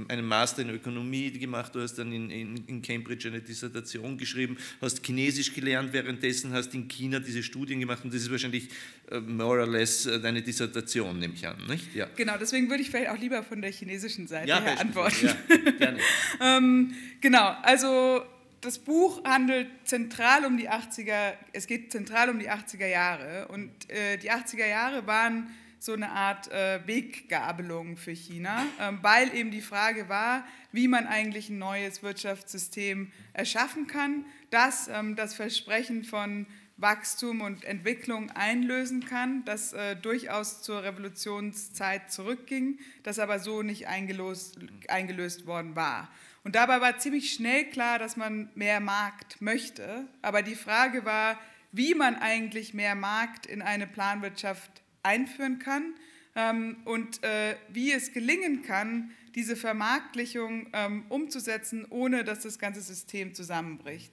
[0.08, 4.56] einen Master in Ökonomie gemacht, du hast dann in, in, in, Cambridge eine Dissertation geschrieben,
[4.80, 8.68] hast Chinesisch gelernt, währenddessen hast in China diese Studien gemacht und das ist wahrscheinlich
[9.10, 11.94] äh, more or less äh, deine Dissertation, nehme ich an, nicht?
[11.94, 12.08] Ja.
[12.16, 15.26] Genau, deswegen würde ich vielleicht auch lieber von der chinesischen Seite ja, her antworten.
[15.26, 15.98] Ja, gerne.
[16.40, 18.22] ähm, genau, also
[18.60, 23.70] das Buch handelt zentral um die 80er, es geht zentral um die 80er Jahre und
[23.90, 25.48] äh, die 80er Jahre waren
[25.84, 31.06] so eine Art äh, Weggabelung für China, ähm, weil eben die Frage war, wie man
[31.06, 39.04] eigentlich ein neues Wirtschaftssystem erschaffen kann, das ähm, das Versprechen von Wachstum und Entwicklung einlösen
[39.04, 44.58] kann, das äh, durchaus zur Revolutionszeit zurückging, das aber so nicht eingelöst,
[44.88, 46.10] eingelöst worden war.
[46.42, 51.38] Und dabei war ziemlich schnell klar, dass man mehr Markt möchte, aber die Frage war,
[51.72, 55.94] wie man eigentlich mehr Markt in eine Planwirtschaft einführen kann
[56.34, 62.80] ähm, und äh, wie es gelingen kann, diese Vermarktlichung ähm, umzusetzen, ohne dass das ganze
[62.80, 64.12] System zusammenbricht.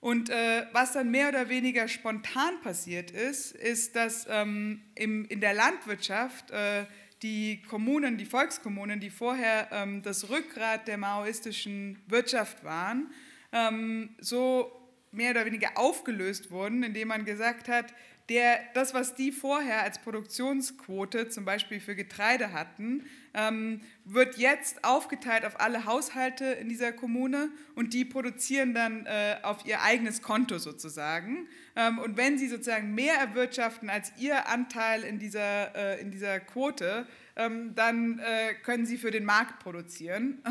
[0.00, 5.40] Und äh, was dann mehr oder weniger spontan passiert ist, ist, dass ähm, im, in
[5.40, 6.84] der Landwirtschaft äh,
[7.22, 13.10] die Kommunen, die Volkskommunen, die vorher ähm, das Rückgrat der maoistischen Wirtschaft waren,
[13.52, 14.70] ähm, so
[15.12, 17.94] mehr oder weniger aufgelöst wurden, indem man gesagt hat,
[18.28, 23.04] der, das, was die vorher als Produktionsquote zum Beispiel für Getreide hatten,
[23.34, 29.36] ähm, wird jetzt aufgeteilt auf alle Haushalte in dieser Kommune und die produzieren dann äh,
[29.42, 31.46] auf ihr eigenes Konto sozusagen.
[31.76, 36.40] Ähm, und wenn sie sozusagen mehr erwirtschaften als ihr Anteil in dieser, äh, in dieser
[36.40, 37.06] Quote,
[37.36, 40.42] ähm, dann äh, können sie für den Markt produzieren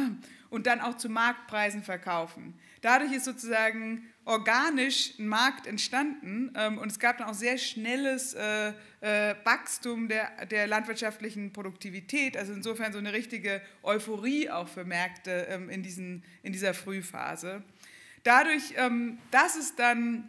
[0.49, 2.53] und dann auch zu Marktpreisen verkaufen.
[2.81, 8.33] Dadurch ist sozusagen organisch ein Markt entstanden ähm, und es gab dann auch sehr schnelles
[8.33, 14.83] äh, äh, Wachstum der, der landwirtschaftlichen Produktivität, also insofern so eine richtige Euphorie auch für
[14.83, 17.63] Märkte ähm, in, diesen, in dieser Frühphase.
[18.23, 20.27] Dadurch, ähm, dass es dann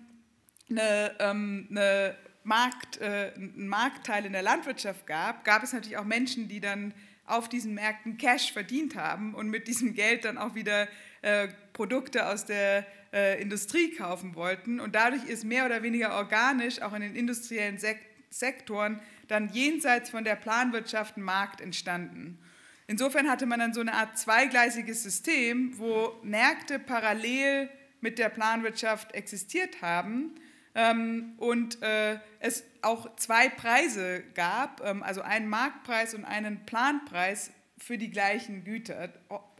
[0.69, 6.05] eine, ähm, eine Markt, äh, einen Marktteil in der Landwirtschaft gab, gab es natürlich auch
[6.05, 6.93] Menschen, die dann
[7.25, 10.87] auf diesen Märkten Cash verdient haben und mit diesem Geld dann auch wieder
[11.27, 14.79] äh, Produkte aus der äh, Industrie kaufen wollten.
[14.79, 17.99] Und dadurch ist mehr oder weniger organisch auch in den industriellen Sek
[18.31, 22.39] Sektoren dann jenseits von der Planwirtschaft ein Markt entstanden.
[22.87, 27.71] Insofern hatte man dann so eine Art zweigleisiges System, wo Märkte parallel
[28.01, 30.35] mit der Planwirtschaft existiert haben
[30.77, 37.51] ähm, und äh, es auch zwei Preise gab, ähm, also einen Marktpreis und einen Planpreis
[37.79, 39.13] für die gleichen Güter,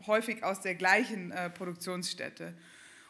[0.05, 2.53] häufig aus der gleichen äh, Produktionsstätte.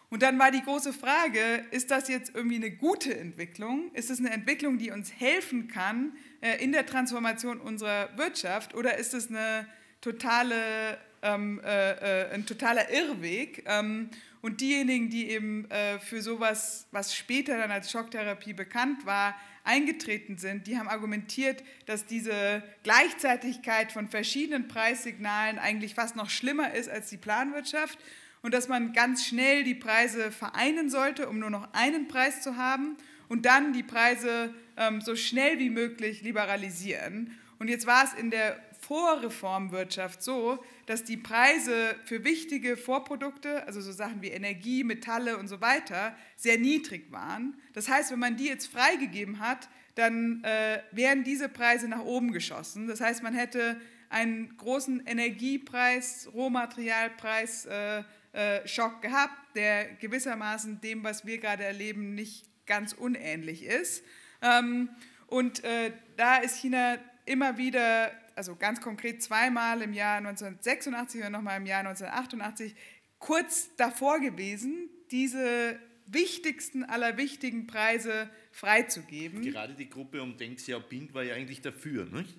[0.10, 3.92] Und dann war die große Frage, ist das jetzt irgendwie eine gute Entwicklung?
[3.94, 8.98] Ist es eine Entwicklung, die uns helfen kann äh, in der Transformation unserer Wirtschaft oder
[8.98, 9.68] ist es eine
[10.00, 11.92] totale, ähm, äh,
[12.24, 13.64] äh, ein totaler Irrweg?
[13.68, 14.10] Ähm,
[14.42, 20.38] und diejenigen, die eben äh, für sowas, was später dann als Schocktherapie bekannt war, eingetreten
[20.38, 26.90] sind, die haben argumentiert, dass diese Gleichzeitigkeit von verschiedenen Preissignalen eigentlich fast noch schlimmer ist
[26.90, 28.00] als die Planwirtschaft
[28.42, 32.56] und dass man ganz schnell die Preise vereinen sollte, um nur noch einen Preis zu
[32.56, 32.96] haben
[33.28, 37.38] und dann die Preise ähm, so schnell wie möglich liberalisieren.
[37.60, 38.58] Und jetzt war es in der
[38.88, 45.50] Vorreformwirtschaft so, dass die Preise für wichtige Vorprodukte, also so Sachen wie Energie, Metalle und
[45.50, 47.60] so weiter, sehr niedrig waren.
[47.74, 52.32] Das heißt, wenn man die jetzt freigegeben hat, dann äh, wären diese Preise nach oben
[52.32, 52.88] geschossen.
[52.88, 61.04] Das heißt, man hätte einen großen Energiepreis, Rohmaterialpreis, äh, äh, Schock gehabt, der gewissermaßen dem,
[61.04, 64.04] was wir gerade erleben, nicht ganz unähnlich ist.
[64.42, 64.90] Ähm,
[65.26, 71.32] und äh, da ist China immer wieder, also ganz konkret zweimal im Jahr 1986 und
[71.32, 72.76] nochmal im Jahr 1988,
[73.20, 79.42] kurz davor gewesen, diese wichtigsten aller wichtigen Preise freizugeben.
[79.42, 82.38] Gerade die Gruppe um Deng Xiaoping war ja eigentlich dafür, nicht?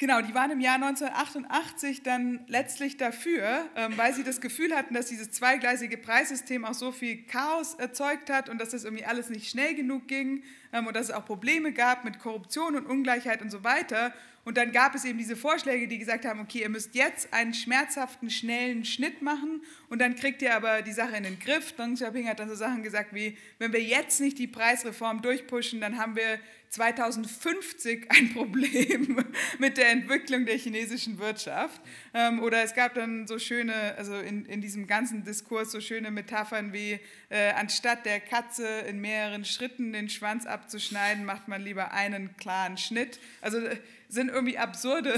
[0.00, 4.94] Genau, die waren im Jahr 1988 dann letztlich dafür, ähm, weil sie das Gefühl hatten,
[4.94, 9.28] dass dieses zweigleisige Preissystem auch so viel Chaos erzeugt hat und dass das irgendwie alles
[9.28, 13.42] nicht schnell genug ging ähm, und dass es auch Probleme gab mit Korruption und Ungleichheit
[13.42, 14.14] und so weiter.
[14.48, 17.52] Und dann gab es eben diese Vorschläge, die gesagt haben, okay, ihr müsst jetzt einen
[17.52, 21.72] schmerzhaften, schnellen Schnitt machen und dann kriegt ihr aber die Sache in den Griff.
[21.72, 25.82] Deng Xiaoping hat dann so Sachen gesagt wie, wenn wir jetzt nicht die Preisreform durchpushen,
[25.82, 26.38] dann haben wir
[26.70, 29.22] 2050 ein Problem
[29.58, 31.80] mit der Entwicklung der chinesischen Wirtschaft.
[32.14, 36.10] Ähm, oder es gab dann so schöne, also in, in diesem ganzen Diskurs so schöne
[36.10, 41.92] Metaphern wie, äh, anstatt der Katze in mehreren Schritten den Schwanz abzuschneiden, macht man lieber
[41.92, 43.18] einen klaren Schnitt.
[43.40, 43.76] Also äh,
[44.08, 45.14] sind irgendwie absurde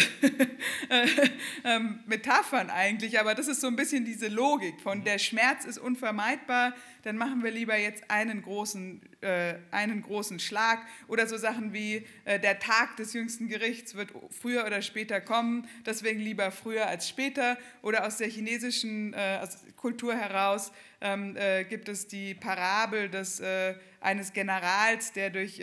[0.88, 1.06] äh,
[1.64, 5.78] ähm, Metaphern eigentlich, aber das ist so ein bisschen diese Logik von der Schmerz ist
[5.78, 11.72] unvermeidbar, dann machen wir lieber jetzt einen großen, äh, einen großen Schlag oder so Sachen
[11.72, 16.88] wie äh, der Tag des jüngsten Gerichts wird früher oder später kommen, deswegen lieber früher
[16.88, 23.08] als später oder aus der chinesischen äh, Kultur heraus ähm, äh, gibt es die Parabel
[23.08, 25.60] des äh, eines Generals, der durch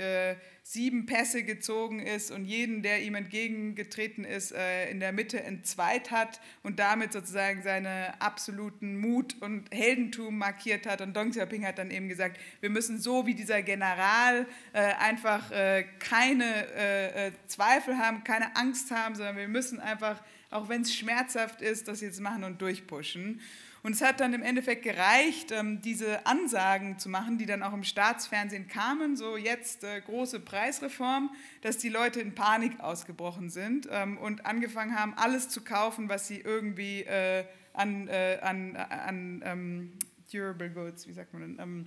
[0.69, 6.11] sieben Pässe gezogen ist und jeden, der ihm entgegengetreten ist, äh, in der Mitte entzweit
[6.11, 10.99] hat und damit sozusagen seinen absoluten Mut und Heldentum markiert hat.
[10.99, 15.51] Und Deng Xiaoping hat dann eben gesagt, wir müssen so wie dieser General äh, einfach
[15.51, 21.61] äh, keine Zweifel haben, keine Angst haben, sondern wir müssen einfach, auch wenn es schmerzhaft
[21.61, 23.39] ist, das jetzt machen und durchpushen.
[23.87, 27.71] Und es hat dann im Endeffekt gereicht, ähm, diese Ansagen zu machen, die dann auch
[27.71, 33.87] im Staatsfernsehen kamen, so jetzt äh, große Preisreform, dass die Leute in Panik ausgebrochen sind
[33.89, 39.41] ähm, und angefangen haben, alles zu kaufen, was sie irgendwie äh, an, äh, an, an
[39.45, 39.93] ähm,
[40.33, 41.85] durable goods, wie sagt man denn?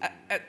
[0.00, 0.40] Äh, äh,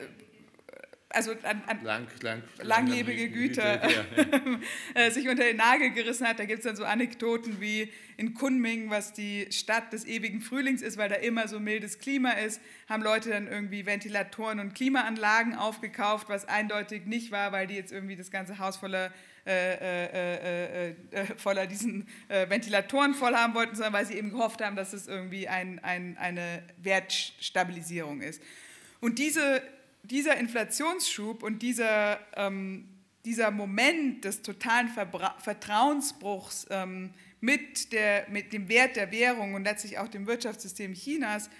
[1.12, 4.60] also an, an lang, lang, langlebige lang, Güter, Güter ja.
[4.94, 6.38] Äh, sich unter den Nagel gerissen hat.
[6.38, 10.82] Da gibt es dann so Anekdoten wie in Kunming, was die Stadt des ewigen Frühlings
[10.82, 15.54] ist, weil da immer so mildes Klima ist, haben Leute dann irgendwie Ventilatoren und Klimaanlagen
[15.54, 19.12] aufgekauft, was eindeutig nicht war, weil die jetzt irgendwie das ganze Haus voller
[19.46, 24.30] äh, äh, äh, äh voller diesen äh, Ventilatoren voll haben wollten, sondern weil sie eben
[24.30, 28.42] gehofft haben, dass es irgendwie ein, ein, eine Wertstabilisierung ist.
[29.00, 29.62] Und diese
[30.02, 32.88] dieser Inflationsschub und dieser, ähm,
[33.24, 39.64] dieser Moment des totalen Verbra Vertrauensbruchs ähm, mit, der, mit dem Wert der Währung und
[39.64, 41.50] letztlich auch dem Wirtschaftssystem Chinas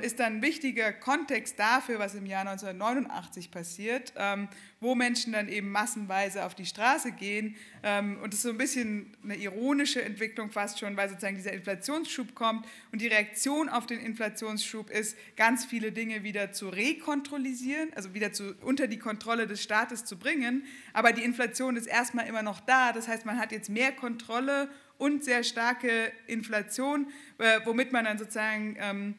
[0.00, 4.48] ist dann ein wichtiger Kontext dafür, was im Jahr 1989 passiert, ähm,
[4.80, 7.54] wo Menschen dann eben massenweise auf die Straße gehen.
[7.84, 11.52] Ähm, und das ist so ein bisschen eine ironische Entwicklung fast schon, weil sozusagen dieser
[11.52, 17.92] Inflationsschub kommt und die Reaktion auf den Inflationsschub ist, ganz viele Dinge wieder zu rekontrollisieren,
[17.94, 20.64] also wieder zu, unter die Kontrolle des Staates zu bringen.
[20.92, 22.92] Aber die Inflation ist erstmal immer noch da.
[22.92, 24.68] Das heißt, man hat jetzt mehr Kontrolle
[24.98, 27.06] und sehr starke Inflation,
[27.38, 29.14] äh, womit man dann sozusagen ähm,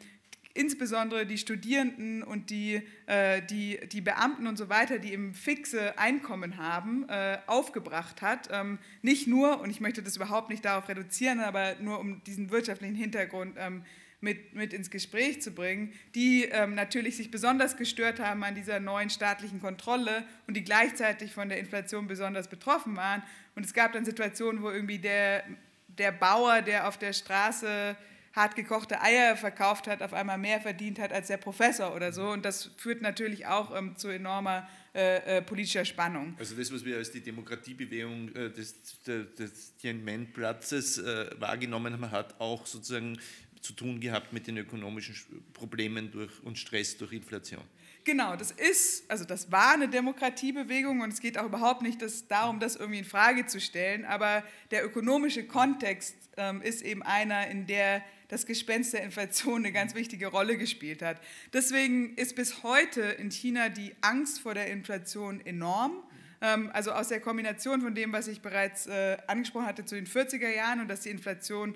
[0.54, 5.98] insbesondere die Studierenden und die, äh, die, die Beamten und so weiter, die eben fixe
[5.98, 8.50] Einkommen haben, äh, aufgebracht hat.
[8.52, 12.50] Ähm, nicht nur, und ich möchte das überhaupt nicht darauf reduzieren, aber nur um diesen
[12.50, 13.84] wirtschaftlichen Hintergrund ähm,
[14.22, 18.80] mit, mit ins Gespräch zu bringen, die ähm, natürlich sich besonders gestört haben an dieser
[18.80, 23.24] neuen staatlichen Kontrolle und die gleichzeitig von der Inflation besonders betroffen waren.
[23.56, 25.44] Und es gab dann Situationen, wo irgendwie der,
[25.88, 27.96] der Bauer, der auf der Straße
[28.40, 32.30] hart gekochte Eier verkauft hat, auf einmal mehr verdient hat als der Professor oder so.
[32.30, 36.36] Und das führt natürlich auch ähm, zu enormer äh, äh, politischer Spannung.
[36.40, 38.76] Also das, was wir als die Demokratiebewegung äh, des,
[39.06, 43.20] des Tiananmen-Platzes äh, wahrgenommen haben, hat auch sozusagen
[43.62, 45.16] zu tun gehabt mit den ökonomischen
[45.54, 47.64] Problemen durch, und Stress durch Inflation.
[48.06, 52.28] Genau, das ist, also das war eine Demokratiebewegung und es geht auch überhaupt nicht das,
[52.28, 57.48] darum, das irgendwie in Frage zu stellen, aber der ökonomische Kontext ähm, ist eben einer,
[57.48, 61.20] in der das Gespenst der Inflation eine ganz wichtige Rolle gespielt hat.
[61.52, 66.04] Deswegen ist bis heute in China die Angst vor der Inflation enorm.
[66.42, 70.08] Ähm, also aus der Kombination von dem, was ich bereits äh, angesprochen hatte zu den
[70.08, 71.76] 40er Jahren und dass die Inflation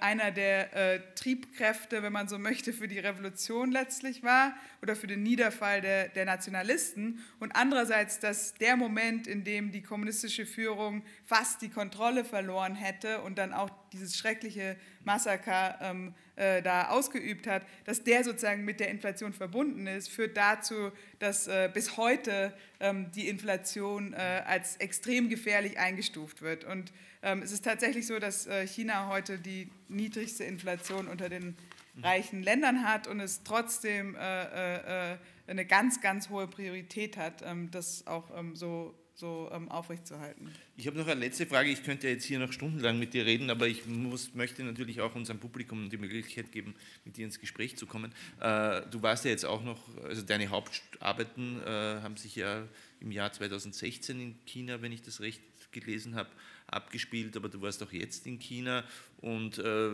[0.00, 5.06] einer der äh, Triebkräfte, wenn man so möchte, für die Revolution letztlich war oder für
[5.06, 7.22] den Niederfall der, der Nationalisten.
[7.38, 13.20] Und andererseits, dass der Moment, in dem die kommunistische Führung fast die Kontrolle verloren hätte
[13.20, 18.80] und dann auch dieses schreckliche Massaker ähm, äh, da ausgeübt hat, dass der sozusagen mit
[18.80, 24.76] der Inflation verbunden ist, führt dazu, dass äh, bis heute ähm, die Inflation äh, als
[24.76, 26.64] extrem gefährlich eingestuft wird.
[26.64, 31.56] Und es ist tatsächlich so, dass äh, China heute die niedrigste Inflation unter den
[32.02, 37.70] reichen Ländern hat und es trotzdem äh, äh, eine ganz, ganz hohe Priorität hat, ähm,
[37.70, 40.48] das auch ähm, so so ähm, aufrechtzuerhalten.
[40.76, 41.70] Ich habe noch eine letzte Frage.
[41.70, 45.16] Ich könnte jetzt hier noch stundenlang mit dir reden, aber ich muss, möchte natürlich auch
[45.16, 48.12] unserem Publikum die Möglichkeit geben, mit dir ins Gespräch zu kommen.
[48.40, 51.68] Äh, du warst ja jetzt auch noch, also deine Hauptarbeiten äh,
[52.00, 52.62] haben sich ja
[53.00, 55.42] im Jahr 2016 in China, wenn ich das recht
[55.72, 56.30] gelesen habe,
[56.68, 58.84] abgespielt, aber du warst auch jetzt in China
[59.20, 59.90] und äh,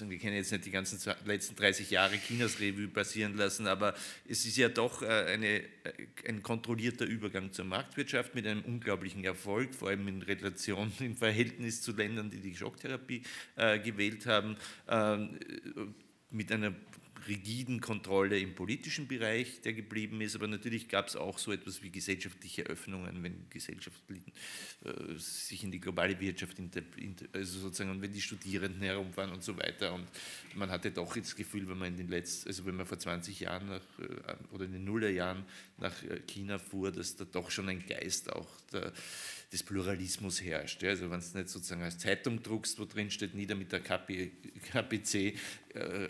[0.00, 3.94] wir können jetzt nicht die ganzen letzten 30 Jahre Chinas Revue passieren lassen, aber
[4.26, 5.66] es ist ja doch äh, eine, äh,
[6.26, 11.82] ein kontrollierter Übergang zur Marktwirtschaft mit einem unglaublichen Erfolg, vor allem in Relation, im Verhältnis
[11.82, 13.22] zu Ländern, die die Schocktherapie
[13.56, 14.56] äh, gewählt haben,
[14.88, 15.38] ähm,
[16.30, 16.72] mit einer
[17.26, 21.82] rigiden Kontrolle im politischen Bereich, der geblieben ist, aber natürlich gab es auch so etwas
[21.82, 24.22] wie gesellschaftliche Öffnungen, wenn Gesellschaften
[24.84, 26.56] äh, sich in die globale Wirtschaft,
[27.32, 29.94] also sozusagen, wenn die Studierenden herumfahren und so weiter.
[29.94, 30.06] Und
[30.54, 33.40] man hatte doch das Gefühl, wenn man in den letzten, also wenn man vor 20
[33.40, 35.44] Jahren nach, äh, oder in den Nullerjahren
[35.78, 38.92] nach äh, China fuhr, dass da doch schon ein Geist auch der,
[39.52, 40.82] des Pluralismus herrscht.
[40.84, 44.32] Also wenn du nicht sozusagen als Zeitung druckst, wo drin steht, nieder mit der KP,
[44.70, 45.34] KPC,
[45.74, 46.08] äh,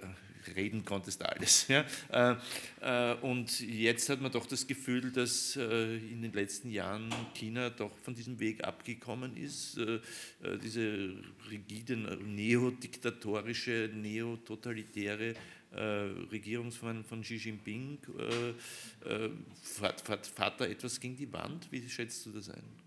[0.57, 1.69] reden konntest alles.
[1.69, 1.85] Ja?
[2.11, 2.37] Äh,
[2.81, 7.71] äh, und jetzt hat man doch das Gefühl, dass äh, in den letzten Jahren China
[7.71, 9.79] doch von diesem Weg abgekommen ist.
[10.63, 11.15] Diese
[11.51, 15.35] rigiden, neodiktatorische, neototalitäre
[16.31, 17.99] Regierungsform von Xi Jinping,
[19.63, 21.71] fährt, fährt, fährt da etwas gegen die Wand?
[21.71, 22.82] Wie schätzt du das ein?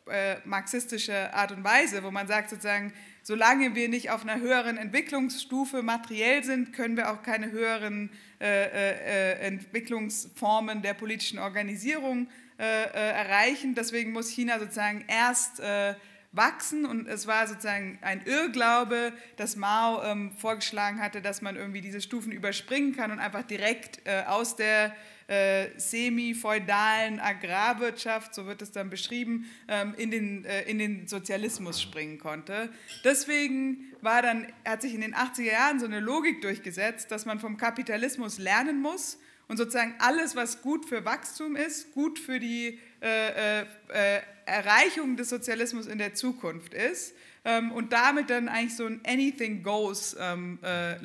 [0.06, 2.92] äh, marxistische Art und Weise, wo man sagt sozusagen,
[3.22, 8.66] solange wir nicht auf einer höheren Entwicklungsstufe materiell sind, können wir auch keine höheren äh,
[8.66, 12.28] äh, Entwicklungsformen der politischen Organisierung
[12.58, 13.74] äh, äh, erreichen.
[13.74, 15.94] Deswegen muss China sozusagen erst äh,
[16.30, 21.80] wachsen und es war sozusagen ein Irrglaube, dass Mao ähm, vorgeschlagen hatte, dass man irgendwie
[21.80, 24.94] diese Stufen überspringen kann und einfach direkt äh, aus der
[25.26, 31.80] äh, semi-feudalen Agrarwirtschaft, so wird es dann beschrieben, ähm, in, den, äh, in den Sozialismus
[31.80, 32.68] springen konnte.
[33.04, 37.40] Deswegen war dann, hat sich in den 80er Jahren so eine Logik durchgesetzt, dass man
[37.40, 42.78] vom Kapitalismus lernen muss und sozusagen alles, was gut für Wachstum ist, gut für die
[43.02, 47.14] äh, äh, äh, Erreichung des Sozialismus in der Zukunft ist
[47.44, 50.96] ähm, und damit dann eigentlich so ein Anything Goes ähm, äh,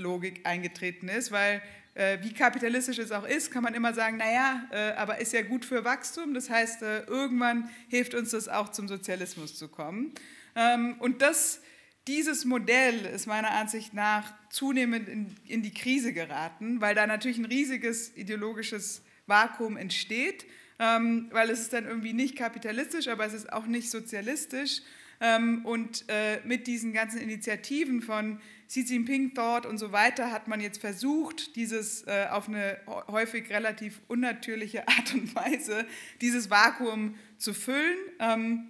[0.44, 1.62] eingetreten ist, weil
[1.96, 5.42] äh, wie kapitalistisch es auch ist, kann man immer sagen, naja, äh, aber ist ja
[5.42, 10.14] gut für Wachstum, das heißt, irgendwann hilft uns das auch zum Sozialismus zu kommen.
[10.56, 11.62] Ähm, und das
[12.08, 17.38] dieses Modell ist meiner Ansicht nach zunehmend in, in, die Krise geraten, weil da natürlich
[17.38, 20.46] ein riesiges ideologisches Vakuum entsteht,
[20.80, 24.82] ähm, weil es ist dann irgendwie nicht kapitalistisch, aber es ist auch nicht sozialistisch.
[25.22, 28.40] Ähm, und äh, mit diesen ganzen Initiativen von
[28.70, 32.78] Xi Jinping Thought und so weiter hat man jetzt versucht, dieses äh, auf eine
[33.08, 35.86] häufig relativ unnatürliche Art und Weise,
[36.22, 37.98] dieses Vakuum zu füllen.
[38.20, 38.70] Ähm,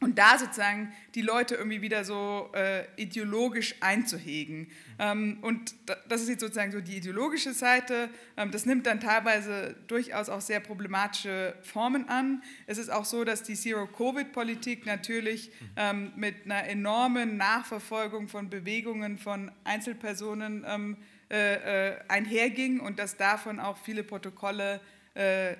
[0.00, 4.68] und da sozusagen die Leute irgendwie wieder so äh, ideologisch einzuhegen.
[4.98, 5.74] Ähm, und
[6.08, 8.10] das ist jetzt sozusagen so die ideologische Seite.
[8.36, 12.42] Ähm, das nimmt dann teilweise durchaus auch sehr problematische Formen an.
[12.66, 19.16] Es ist auch so, dass die Zero-Covid-Politik natürlich ähm, mit einer enormen Nachverfolgung von Bewegungen
[19.16, 20.96] von Einzelpersonen ähm,
[21.30, 24.80] äh, äh, einherging und dass davon auch viele Protokolle
[25.14, 25.56] äh,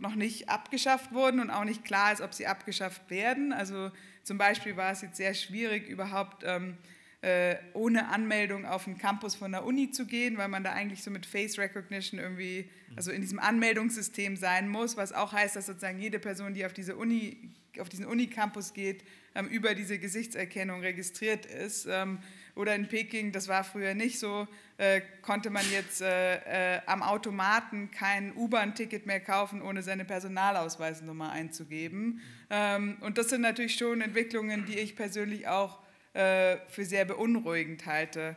[0.00, 3.52] noch nicht abgeschafft wurden und auch nicht klar ist, ob sie abgeschafft werden.
[3.52, 3.90] Also
[4.22, 6.76] zum Beispiel war es jetzt sehr schwierig, überhaupt ähm,
[7.22, 11.02] äh, ohne Anmeldung auf den Campus von der Uni zu gehen, weil man da eigentlich
[11.02, 15.66] so mit Face Recognition irgendwie, also in diesem Anmeldungssystem sein muss, was auch heißt, dass
[15.66, 20.80] sozusagen jede Person, die auf diese Uni auf diesen Unicampus geht, ähm, über diese Gesichtserkennung
[20.80, 21.86] registriert ist.
[21.88, 22.18] Ähm,
[22.54, 24.46] oder in Peking, das war früher nicht so,
[24.78, 31.30] äh, konnte man jetzt äh, äh, am Automaten kein U-Bahn-Ticket mehr kaufen, ohne seine Personalausweisnummer
[31.30, 32.20] einzugeben.
[32.48, 35.80] Ähm, und das sind natürlich schon Entwicklungen, die ich persönlich auch
[36.14, 38.36] äh, für sehr beunruhigend halte.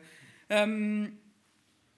[0.49, 1.18] Ähm,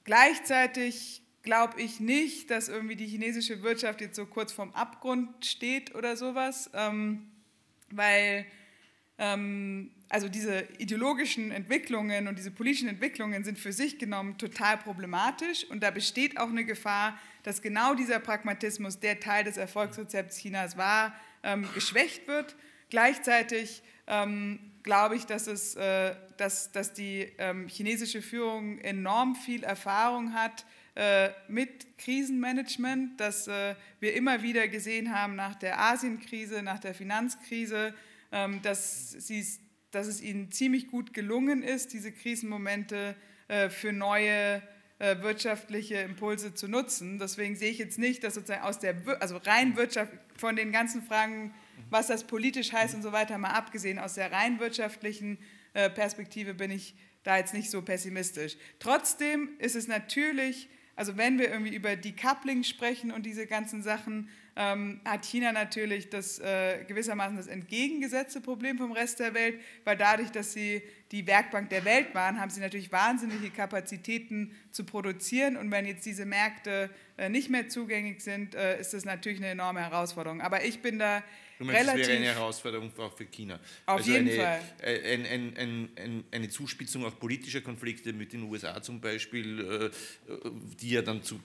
[0.03, 5.95] gleichzeitig glaube ich nicht, dass irgendwie die chinesische Wirtschaft jetzt so kurz vorm Abgrund steht
[5.95, 7.29] oder sowas, ähm,
[7.91, 8.45] weil
[9.17, 15.81] also diese ideologischen Entwicklungen und diese politischen Entwicklungen sind für sich genommen total problematisch und
[15.81, 21.15] da besteht auch eine Gefahr, dass genau dieser Pragmatismus, der Teil des Erfolgsrezepts Chinas war,
[21.43, 22.55] ähm, geschwächt wird.
[22.89, 29.63] Gleichzeitig ähm, glaube ich, dass, es, äh, dass, dass die ähm, chinesische Führung enorm viel
[29.63, 36.61] Erfahrung hat äh, mit Krisenmanagement, dass äh, wir immer wieder gesehen haben nach der Asienkrise,
[36.61, 37.95] nach der Finanzkrise, ähm,
[38.31, 39.45] dass, sie,
[39.91, 43.15] dass es ihnen ziemlich gut gelungen ist, diese Krisenmomente
[43.47, 44.61] äh, für neue
[44.97, 47.19] wirtschaftliche Impulse zu nutzen.
[47.19, 51.03] Deswegen sehe ich jetzt nicht, dass sozusagen aus der, also rein Wirtschaft, von den ganzen
[51.03, 51.53] Fragen,
[51.89, 55.37] was das politisch heißt und so weiter, mal abgesehen, aus der rein wirtschaftlichen
[55.73, 58.55] Perspektive bin ich da jetzt nicht so pessimistisch.
[58.79, 64.29] Trotzdem ist es natürlich also wenn wir irgendwie über Decoupling sprechen und diese ganzen Sachen,
[64.55, 69.97] ähm, hat China natürlich das äh, gewissermaßen das entgegengesetzte Problem vom Rest der Welt, weil
[69.97, 75.57] dadurch, dass sie die Werkbank der Welt waren, haben sie natürlich wahnsinnige Kapazitäten zu produzieren
[75.57, 79.49] und wenn jetzt diese Märkte äh, nicht mehr zugänglich sind, äh, ist das natürlich eine
[79.49, 80.41] enorme Herausforderung.
[80.41, 81.23] Aber ich bin da
[81.57, 82.01] Du meinst, relativ...
[82.01, 83.59] das wäre eine Herausforderung auch für China.
[83.85, 84.61] Auf also jeden eine, Fall.
[84.81, 89.91] äh, Ein, ein, ein, ein, eine Zuspitzung auch politischer Konflikte mit den USA zum Beispiel,
[90.29, 90.49] äh,
[90.81, 91.39] die ja dann zu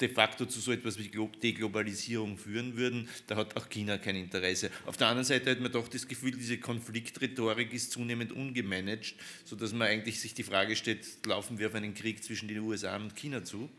[0.00, 4.70] de facto zu so etwas wie Deglobalisierung führen würden, da hat auch China kein Interesse.
[4.84, 9.14] Auf der anderen Seite hat man doch das Gefühl, diese Konfliktrhetorik ist zunehmend ungemanagt,
[9.44, 12.96] sodass man eigentlich sich die Frage stellt, laufen wir auf einen Krieg zwischen den USA
[12.96, 13.70] und China zu?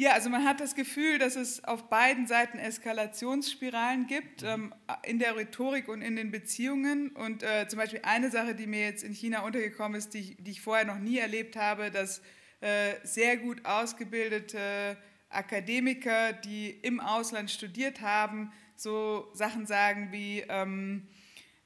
[0.00, 4.72] Ja, also man hat das Gefühl, dass es auf beiden Seiten Eskalationsspiralen gibt, ähm,
[5.02, 7.08] in der Rhetorik und in den Beziehungen.
[7.08, 10.52] Und äh, zum Beispiel eine Sache, die mir jetzt in China untergekommen ist, die, die
[10.52, 12.22] ich vorher noch nie erlebt habe, dass
[12.60, 14.96] äh, sehr gut ausgebildete
[15.30, 21.06] Akademiker, die im Ausland studiert haben, so Sachen sagen wie, ähm,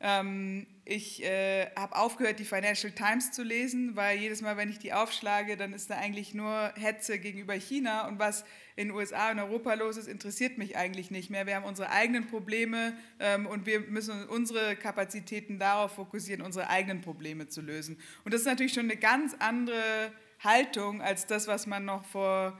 [0.01, 4.80] ähm, ich äh, habe aufgehört, die Financial Times zu lesen, weil jedes Mal, wenn ich
[4.80, 8.44] die aufschlage, dann ist da eigentlich nur Hetze gegenüber China und was
[8.74, 11.47] in den USA und Europa los ist, interessiert mich eigentlich nicht mehr.
[11.47, 17.01] Wir haben unsere eigenen Probleme ähm, und wir müssen unsere Kapazitäten darauf fokussieren, unsere eigenen
[17.01, 17.97] Probleme zu lösen.
[18.24, 20.10] Und das ist natürlich schon eine ganz andere
[20.40, 22.59] Haltung als das, was man noch vor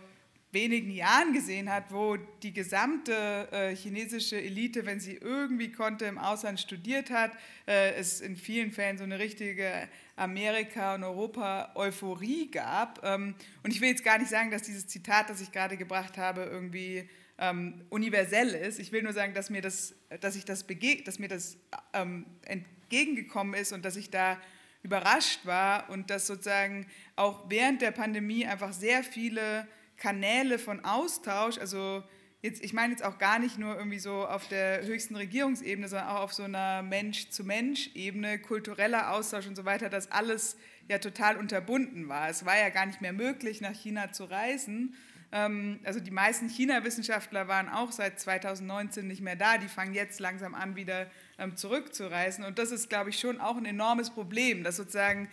[0.52, 6.18] wenigen Jahren gesehen hat, wo die gesamte äh, chinesische Elite, wenn sie irgendwie konnte, im
[6.18, 7.32] Ausland studiert hat,
[7.66, 13.02] äh, es in vielen Fällen so eine richtige Amerika- und Europa-Euphorie gab.
[13.02, 16.18] Ähm, und ich will jetzt gar nicht sagen, dass dieses Zitat, das ich gerade gebracht
[16.18, 17.08] habe, irgendwie
[17.38, 18.78] ähm, universell ist.
[18.78, 20.66] Ich will nur sagen, dass mir das, dass ich das,
[21.04, 21.56] dass mir das
[21.94, 24.38] ähm, entgegengekommen ist und dass ich da
[24.82, 29.66] überrascht war und dass sozusagen auch während der Pandemie einfach sehr viele
[30.02, 32.02] Kanäle von Austausch, also
[32.42, 36.08] jetzt, ich meine jetzt auch gar nicht nur irgendwie so auf der höchsten Regierungsebene, sondern
[36.08, 40.56] auch auf so einer Mensch-zu-Mensch-Ebene, kultureller Austausch und so weiter, dass alles
[40.88, 42.28] ja total unterbunden war.
[42.28, 44.96] Es war ja gar nicht mehr möglich, nach China zu reisen.
[45.30, 49.56] Ähm, also die meisten China-Wissenschaftler waren auch seit 2019 nicht mehr da.
[49.56, 51.08] Die fangen jetzt langsam an, wieder
[51.38, 52.44] ähm, zurückzureisen.
[52.44, 55.28] Und das ist, glaube ich, schon auch ein enormes Problem, dass sozusagen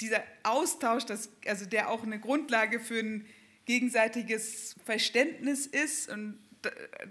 [0.00, 3.26] dieser Austausch, das, also der auch eine Grundlage für ein
[3.66, 6.38] gegenseitiges Verständnis ist und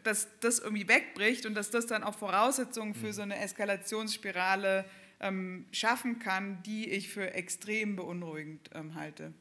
[0.04, 4.86] dass das irgendwie wegbricht und dass das dann auch Voraussetzungen für so eine Eskalationsspirale
[5.20, 9.34] ähm, schaffen kann, die ich für extrem beunruhigend ähm, halte.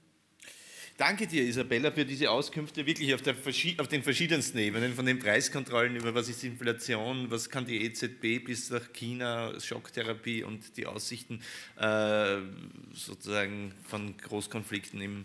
[0.96, 3.34] Danke dir, Isabella, für diese Auskünfte wirklich auf, der,
[3.78, 8.44] auf, den verschiedensten Ebenen, von den Preiskontrollen über was ist Inflation, was kann die EZB
[8.44, 11.40] bis nach China, Schocktherapie und die Aussichten
[11.80, 12.36] äh,
[12.92, 15.24] sozusagen von Großkonflikten im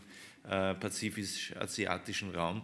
[0.49, 2.63] pazifisch-asiatischen Raum.